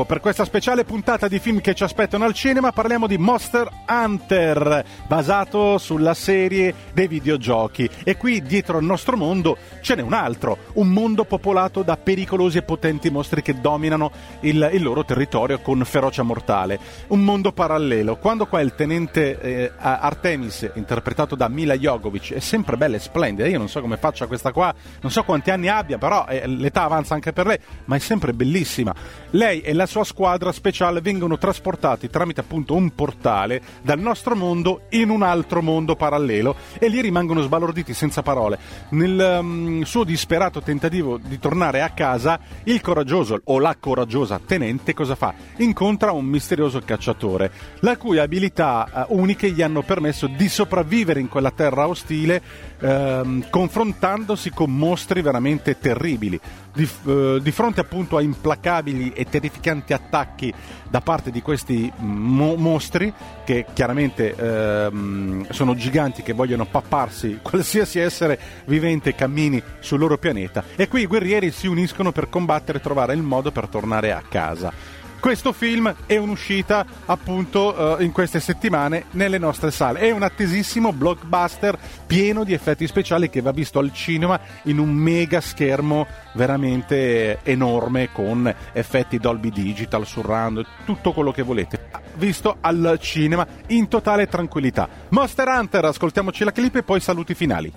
Ultimo 0.03 0.05
blocco 0.05 0.05
per 0.05 0.21
questa 0.21 0.45
speciale 0.45 0.85
puntata 0.85 1.29
di 1.29 1.39
film 1.39 1.61
che 1.61 1.75
ci 1.75 1.83
aspettano 1.83 2.25
al 2.25 2.35
cinema. 2.35 2.73
Parliamo 2.73 3.07
di 3.07 3.19
Monster 3.19 3.69
Hunter, 3.89 4.85
basato 5.07 5.79
sulla 5.79 6.15
serie 6.15 6.75
dei 6.93 7.09
videogiochi. 7.09 7.89
E 8.05 8.17
qui 8.17 8.43
dietro 8.43 8.79
al 8.79 8.85
nostro 8.85 9.17
mondo 9.17 9.57
ce 9.81 9.95
n'è 9.95 10.03
un 10.03 10.13
altro, 10.13 10.59
un 10.75 10.89
mondo 10.89 11.25
popolato 11.25 11.83
da 11.83 11.97
pericolosi 11.97 12.59
e 12.59 12.63
potenti 12.63 13.11
mostri 13.11 13.43
che 13.43 13.61
dominano 13.61 14.11
il, 14.41 14.71
il 14.73 14.83
loro 14.83 15.05
territorio 15.05 15.61
con 15.61 15.83
ferocia 15.85 16.23
mortale. 16.23 16.79
Un 17.09 17.21
mondo 17.21 17.53
parallelo. 17.53 18.17
Quando 18.17 18.47
qua 18.47 18.61
il 18.61 18.75
tenente 18.75 19.41
eh, 19.41 19.73
Artemis, 19.77 20.71
interpretato 20.75 21.35
da 21.35 21.49
Mila 21.49 21.77
Jogovic, 21.77 22.35
è 22.35 22.41
sempre 22.41 22.77
bella 22.77 22.97
e 22.97 23.01
splendida. 23.01 23.49
Io 23.49 23.59
non 23.59 23.69
so 23.69 23.81
come 23.81 23.97
faccia 23.97 24.27
questa 24.27 24.53
qua, 24.53 24.75
non 25.01 25.11
so 25.11 25.23
quanti 25.25 25.51
anni 25.51 25.69
abbia, 25.69 25.99
però 25.99 26.27
eh, 26.29 26.47
l'età 26.47 26.83
avanza 26.85 27.15
anche 27.15 27.33
per 27.33 27.47
lei, 27.47 27.59
ma 27.87 27.97
è 27.97 27.99
sempre 27.99 28.33
bellissima. 28.33 28.95
Lei 29.31 29.61
e 29.61 29.73
la 29.73 29.87
sua 29.93 30.05
squadra 30.05 30.53
speciale 30.53 31.03
vengono 31.03 31.37
trasportati 31.37 32.09
tramite 32.09 32.41
appunto 32.41 32.75
un 32.75 32.95
portale 32.95 33.61
dal 33.83 33.99
nostro 33.99 34.35
mondo 34.35 34.85
in 34.93 35.11
un 35.11 35.21
altro 35.23 35.61
mondo 35.61 35.97
parallelo 35.97 36.57
e 36.79 36.89
lì 36.89 37.03
rimangono 37.03 37.43
sbalorditi 37.43 37.93
senza 37.93 38.23
parole. 38.23 38.59
Nel 38.93 39.41
um, 39.43 39.83
suo 39.83 40.05
disperato 40.05 40.63
tentativo 40.63 41.19
di 41.19 41.39
tornare 41.39 41.83
a 41.83 41.91
casa, 41.91 42.41
il 42.65 42.81
coraggioso 42.81 43.39
o 43.45 43.59
la 43.59 43.77
coraggiosa 43.79 44.41
tenente 44.43 44.95
cosa 44.95 45.15
fa? 45.15 45.35
Incontra 45.59 46.13
un 46.13 46.25
misterioso 46.25 46.81
cacciatore, 46.81 47.53
la 47.81 47.99
cui 47.99 48.19
abilità 48.19 49.07
uh, 49.09 49.21
uniche 49.21 49.51
gli 49.51 49.61
hanno 49.61 49.83
permesso 49.83 50.27
di 50.27 50.49
sopravvivere 50.49 51.21
in 51.21 51.29
quella 51.29 51.51
terra 51.51 51.87
ostile 51.87 52.41
ehm, 52.83 53.49
confrontandosi 53.49 54.51
con 54.51 54.77
mostri 54.77 55.23
veramente 55.23 55.79
terribili. 55.79 56.39
Di, 56.75 56.89
eh, 57.07 57.39
di 57.43 57.51
fronte 57.51 57.81
appunto 57.81 58.17
a 58.17 58.23
implacabili 58.23 59.13
e 59.13 59.25
terrificanti 59.25 59.93
attacchi 59.93 60.53
da 60.89 61.01
parte 61.01 61.31
di 61.31 61.43
questi 61.43 61.91
mo- 61.99 62.57
mostri, 62.57 63.13
che 63.45 63.67
chiaramente 63.73 64.35
ehm, 64.35 65.47
sono 65.51 65.75
giganti 65.75 66.23
che 66.23 66.33
vogliono 66.33 66.65
papparsi 66.65 67.39
qualsiasi 67.43 67.99
essere 67.99 68.39
vivente 68.67 69.15
cammini 69.15 69.63
sul 69.81 69.99
loro 69.99 70.19
pianeta, 70.19 70.65
e 70.77 70.89
qui 70.89 71.03
i 71.03 71.07
guerrieri 71.07 71.51
si 71.51 71.67
uniscono 71.67 72.11
per 72.11 72.29
combattere 72.29 72.79
e 72.79 72.83
trovare 72.83 73.15
il 73.15 73.23
modo 73.23 73.51
per 73.51 73.69
tornare 73.69 74.13
a 74.13 74.23
casa. 74.27 74.92
Questo 75.23 75.53
film 75.53 75.95
è 76.07 76.17
un'uscita 76.17 76.85
appunto 77.07 77.97
eh, 77.97 78.03
in 78.03 78.11
queste 78.11 78.41
settimane 78.41 79.05
nelle 79.13 79.39
nostre 79.39 79.71
sale. 79.71 80.01
È 80.01 80.11
un 80.11 80.25
attesissimo 80.25 80.93
blockbuster 80.93 81.79
pieno 82.09 82.43
di 82.43 82.53
effetti 82.53 82.89
speciali 82.89 83.31
che 83.31 83.41
va 83.41 83.53
visto 83.53 83.79
al 83.79 83.93
cinema 83.93 84.41
in 84.65 84.79
un 84.79 84.91
mega 84.91 85.41
schermo 85.41 86.09
veramente 86.35 87.39
enorme 87.45 88.11
con 88.11 88.53
effetti 88.73 89.19
Dolby 89.19 89.51
Digital, 89.51 90.05
surround, 90.05 90.67
tutto 90.85 91.13
quello 91.13 91.31
che 91.31 91.43
volete. 91.43 91.89
Visto 92.17 92.57
al 92.61 92.99
cinema 93.01 93.47
in 93.69 93.87
totale 93.87 94.27
tranquillità. 94.27 94.89
Monster 95.11 95.47
Hunter, 95.47 95.85
ascoltiamoci 95.85 96.43
la 96.43 96.51
clip 96.51 96.75
e 96.75 96.83
poi 96.83 96.99
saluti 96.99 97.35
finali. 97.35 97.73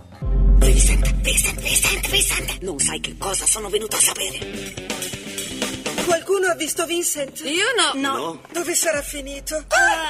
Vincent, 0.56 1.14
Vincent, 1.22 1.62
Vincent, 1.62 2.10
Vincent, 2.10 2.62
non 2.64 2.80
sai 2.80 3.00
che 3.00 3.16
cosa 3.20 3.46
sono 3.46 3.70
venuto 3.70 3.98
a 3.98 4.00
sapere. 4.00 5.35
Qualcuno 6.06 6.48
ha 6.48 6.56
visto 6.56 6.86
Vincent? 6.86 7.42
Io 7.46 7.66
no. 7.76 8.00
No. 8.00 8.42
Dove 8.52 8.74
sarà 8.76 9.02
finito? 9.02 9.66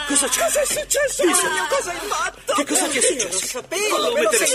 Cosa 0.07 0.27
c'è? 0.27 0.41
Cosa 0.43 0.61
è 0.61 0.65
successo? 0.65 1.23
Vincent. 1.23 1.67
Cosa 1.69 1.91
hai 1.91 1.97
fatto? 2.07 2.53
Che 2.53 2.65
cosa 2.65 2.87
ti 2.87 2.97
è 2.97 3.01
Io 3.01 3.07
successo? 3.07 3.39
lo 3.39 3.45
sapevo, 3.47 3.95
Fallo 3.95 4.13
me 4.13 4.21
lo 4.21 4.29
mettere 4.29 4.45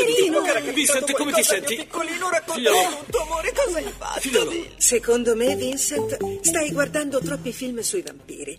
capitato 0.62 0.72
Vincent, 0.72 1.12
come 1.12 1.32
ti 1.32 1.42
senti? 1.42 1.76
piccolino, 1.76 2.30
raccontami 2.30 2.66
Figliolo. 2.66 2.96
tutto, 3.04 3.22
amore, 3.22 3.52
cosa 3.52 3.78
hai 3.78 3.92
fatto? 3.96 4.20
Figliolo. 4.20 4.52
Secondo 4.76 5.34
me, 5.36 5.56
Vincent, 5.56 6.16
stai 6.42 6.70
guardando 6.72 7.20
troppi 7.20 7.52
film 7.52 7.80
sui 7.80 8.02
vampiri. 8.02 8.58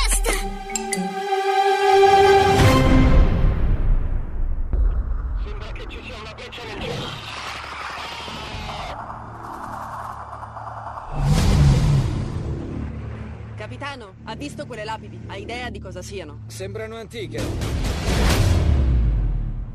ha 14.31 14.35
visto 14.35 14.65
quelle 14.65 14.85
lapidi? 14.85 15.19
Ha 15.27 15.35
idea 15.35 15.69
di 15.69 15.79
cosa 15.79 16.01
siano? 16.01 16.43
Sembrano 16.47 16.95
antiche. 16.95 17.41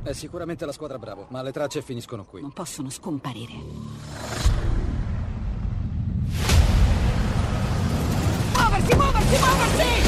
È 0.03 0.13
sicuramente 0.13 0.65
la 0.65 0.73
squadra 0.73 0.99
Bravo, 0.99 1.27
ma 1.29 1.43
le 1.43 1.53
tracce 1.53 1.83
finiscono 1.83 2.25
qui. 2.25 2.41
Non 2.41 2.53
possono 2.53 2.89
scomparire. 2.89 3.53
Muoversi, 8.55 8.95
muoversi, 8.95 9.39
muoversi! 9.39 10.06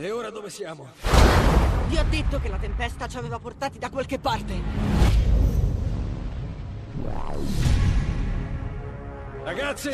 E 0.00 0.10
ora 0.10 0.30
dove 0.30 0.48
siamo? 0.48 0.88
Vi 1.88 1.98
ho 1.98 2.04
detto 2.08 2.40
che 2.40 2.48
la 2.48 2.56
tempesta 2.56 3.06
ci 3.06 3.18
aveva 3.18 3.38
portati 3.38 3.78
da 3.78 3.90
qualche 3.90 4.18
parte. 4.18 4.54
Ragazzi! 9.44 9.90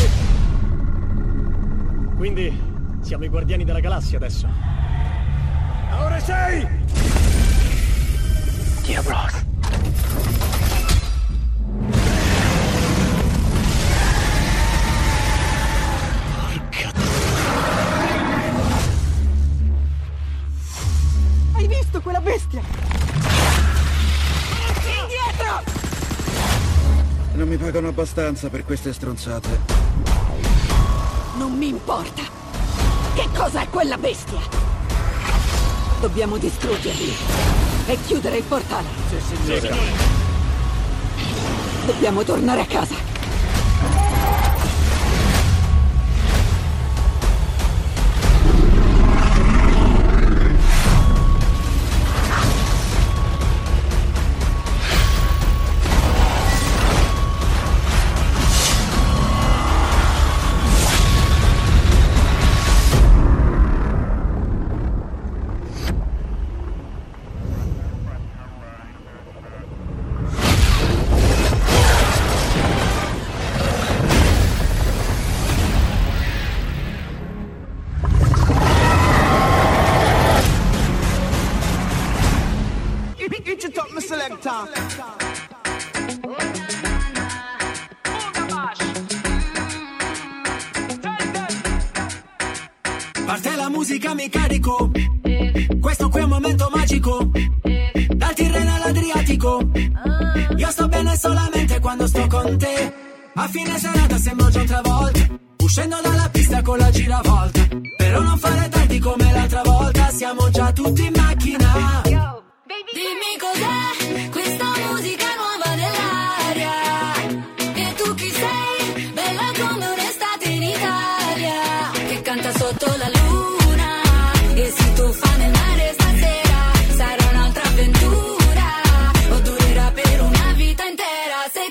Quindi 2.15 2.57
siamo 3.01 3.25
i 3.25 3.29
guardiani 3.29 3.65
della 3.65 3.81
galassia 3.81 4.19
adesso. 4.19 4.49
Ora 5.99 6.21
sei! 6.21 6.69
Diablos. 8.85 9.45
Visto 21.87 22.01
quella 22.01 22.21
bestia? 22.21 22.61
Indietro! 25.01 25.63
Non 27.35 27.49
mi 27.49 27.57
pagano 27.57 27.89
abbastanza 27.89 28.49
per 28.49 28.65
queste 28.65 28.93
stronzate. 28.93 29.61
Non 31.37 31.53
mi 31.53 31.69
importa. 31.69 32.23
Che 33.15 33.29
cosa 33.35 33.63
è 33.63 33.69
quella 33.69 33.97
bestia? 33.97 34.41
Dobbiamo 36.01 36.39
distruggerli 36.39 37.15
e 37.87 37.99
chiudere 38.07 38.39
il 38.39 38.45
portale. 38.45 38.87
Sì, 39.09 39.37
signore. 39.37 39.75
Dobbiamo 41.87 42.25
tornare 42.25 42.63
a 42.63 42.67
casa. 42.67 43.16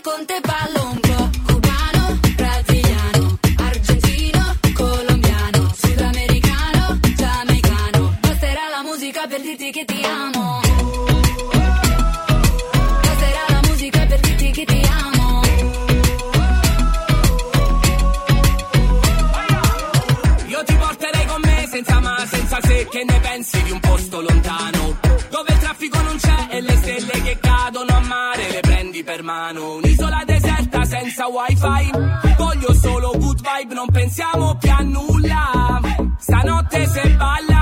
Intera 0.03 0.64
Se 0.64 0.64
senza 31.15 31.27
wifi. 31.27 32.35
Voglio 32.37 32.73
solo 32.73 33.11
good 33.17 33.39
vibe, 33.39 33.73
non 33.73 33.87
pensiamo 33.89 34.55
più 34.57 34.69
a 34.69 34.81
nulla. 34.81 35.79
Stanotte 36.17 36.85
se 36.87 37.09
balla 37.15 37.54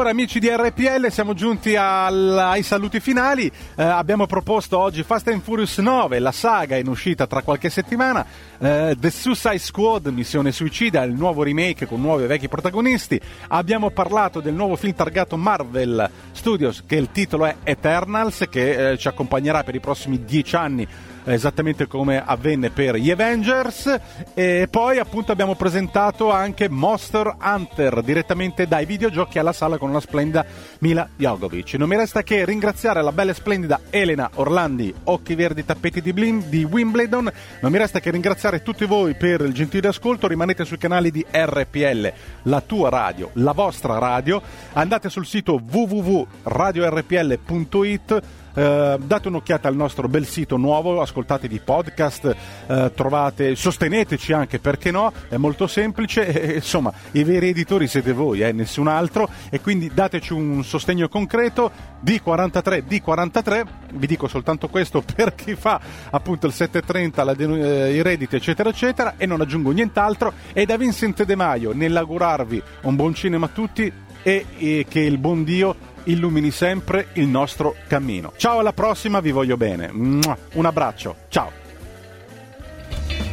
allora 0.00 0.14
amici 0.14 0.38
di 0.40 0.48
RPL 0.48 1.10
siamo 1.10 1.34
giunti 1.34 1.76
al- 1.76 2.38
ai 2.38 2.62
saluti 2.62 3.00
finali, 3.00 3.52
Eh, 3.76 3.82
abbiamo 3.82 4.26
proposto 4.26 4.78
oggi 4.78 5.02
Fast 5.02 5.28
and 5.28 5.42
Furious 5.42 5.76
9, 5.76 6.18
la 6.20 6.32
saga 6.32 6.76
in 6.76 6.88
uscita 6.88 7.26
tra 7.26 7.42
qualche 7.42 7.68
settimana, 7.68 8.24
Eh, 8.62 8.96
The 8.98 9.10
Suicide 9.10 9.58
Squad, 9.58 10.06
Missione 10.06 10.52
Suicida, 10.52 11.02
il 11.02 11.12
nuovo 11.12 11.42
remake 11.42 11.86
con 11.86 12.00
nuovi 12.00 12.24
e 12.24 12.26
vecchi 12.26 12.48
protagonisti, 12.48 13.20
abbiamo 13.48 13.90
parlato 13.90 14.40
del 14.40 14.54
nuovo 14.54 14.76
film 14.76 14.94
targato 14.94 15.36
Marvel 15.36 16.08
Studios 16.32 16.82
che 16.86 16.96
il 16.96 17.10
titolo 17.12 17.44
è 17.44 17.56
Eternals 17.62 18.46
che 18.50 18.92
eh, 18.92 18.98
ci 18.98 19.08
accompagnerà 19.08 19.64
per 19.64 19.74
i 19.74 19.80
prossimi 19.80 20.24
dieci 20.24 20.56
anni 20.56 20.86
esattamente 21.24 21.86
come 21.86 22.22
avvenne 22.24 22.70
per 22.70 22.96
gli 22.96 23.10
Avengers. 23.10 23.98
E 24.34 24.68
poi 24.70 24.98
appunto 24.98 25.32
abbiamo 25.32 25.54
presentato 25.54 26.30
anche 26.30 26.68
Monster 26.68 27.36
Hunter 27.42 28.02
direttamente 28.02 28.66
dai 28.66 28.86
videogiochi 28.86 29.38
alla 29.38 29.52
sala 29.52 29.78
con 29.78 29.92
la 29.92 30.00
splendida 30.00 30.44
Mila 30.80 31.08
Jogovic. 31.16 31.74
Non 31.74 31.88
mi 31.88 31.96
resta 31.96 32.22
che 32.22 32.44
ringraziare 32.44 33.02
la 33.02 33.12
bella 33.12 33.32
e 33.32 33.34
splendida 33.34 33.80
Elena 33.90 34.30
Orlandi, 34.34 34.94
Occhi 35.04 35.34
Verdi 35.34 35.64
Tappeti 35.64 36.00
di, 36.00 36.12
Blim, 36.12 36.44
di 36.44 36.64
Wimbledon, 36.64 37.30
non 37.60 37.72
mi 37.72 37.78
resta 37.78 38.00
che 38.00 38.10
ringraziare 38.10 38.62
tutti 38.62 38.84
voi 38.84 39.14
per 39.14 39.40
il 39.42 39.52
gentile 39.52 39.88
ascolto, 39.88 40.26
rimanete 40.26 40.64
sui 40.64 40.78
canali 40.78 41.10
di 41.10 41.24
RPL, 41.30 42.12
la 42.44 42.60
tua 42.60 42.88
radio, 42.88 43.30
la 43.34 43.52
vostra 43.52 43.98
radio, 43.98 44.40
andate 44.72 45.08
sul 45.08 45.26
sito 45.26 45.60
www.radiorpl.it 45.70 48.22
eh, 48.54 48.98
date 49.00 49.28
un'occhiata 49.28 49.68
al 49.68 49.76
nostro 49.76 50.08
bel 50.08 50.26
sito 50.26 50.56
nuovo, 50.56 51.00
ascoltatevi 51.00 51.54
i 51.54 51.60
podcast, 51.60 52.36
eh, 52.66 52.92
trovate, 52.94 53.54
sosteneteci 53.54 54.32
anche 54.32 54.58
perché 54.58 54.90
no, 54.90 55.12
è 55.28 55.36
molto 55.36 55.66
semplice, 55.66 56.26
e, 56.32 56.54
insomma 56.54 56.92
i 57.12 57.24
veri 57.24 57.48
editori 57.48 57.86
siete 57.86 58.12
voi, 58.12 58.42
eh, 58.42 58.52
nessun 58.52 58.88
altro. 58.88 59.28
E 59.50 59.60
quindi 59.60 59.90
dateci 59.92 60.32
un 60.32 60.64
sostegno 60.64 61.08
concreto 61.08 61.70
D43 62.04 62.84
D43, 62.86 63.62
vi 63.94 64.06
dico 64.06 64.28
soltanto 64.28 64.68
questo 64.68 65.02
per 65.14 65.34
chi 65.34 65.54
fa 65.54 65.80
appunto 66.10 66.46
il 66.46 66.52
730, 66.52 67.24
la 67.24 67.34
denu- 67.34 67.62
eh, 67.62 67.94
i 67.94 68.02
redditi 68.02 68.36
eccetera 68.36 68.68
eccetera 68.68 69.14
e 69.16 69.26
non 69.26 69.40
aggiungo 69.40 69.70
nient'altro. 69.70 70.32
E 70.52 70.66
da 70.66 70.76
Vincent 70.76 71.24
De 71.24 71.36
Maio 71.36 71.72
nell'augurarvi 71.72 72.62
un 72.82 72.96
buon 72.96 73.14
cinema 73.14 73.46
a 73.46 73.50
tutti 73.50 73.92
e, 74.22 74.44
e 74.58 74.86
che 74.88 75.00
il 75.00 75.18
buon 75.18 75.44
Dio 75.44 75.88
illumini 76.04 76.50
sempre 76.50 77.08
il 77.14 77.26
nostro 77.26 77.76
cammino. 77.86 78.32
Ciao 78.36 78.58
alla 78.58 78.72
prossima, 78.72 79.20
vi 79.20 79.30
voglio 79.30 79.56
bene. 79.56 79.88
Un 79.92 80.64
abbraccio, 80.66 81.16
ciao. 81.28 81.50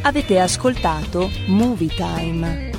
Avete 0.02 0.38
ascoltato 0.38 1.28
Movie 1.46 1.88
Time. 1.88 2.77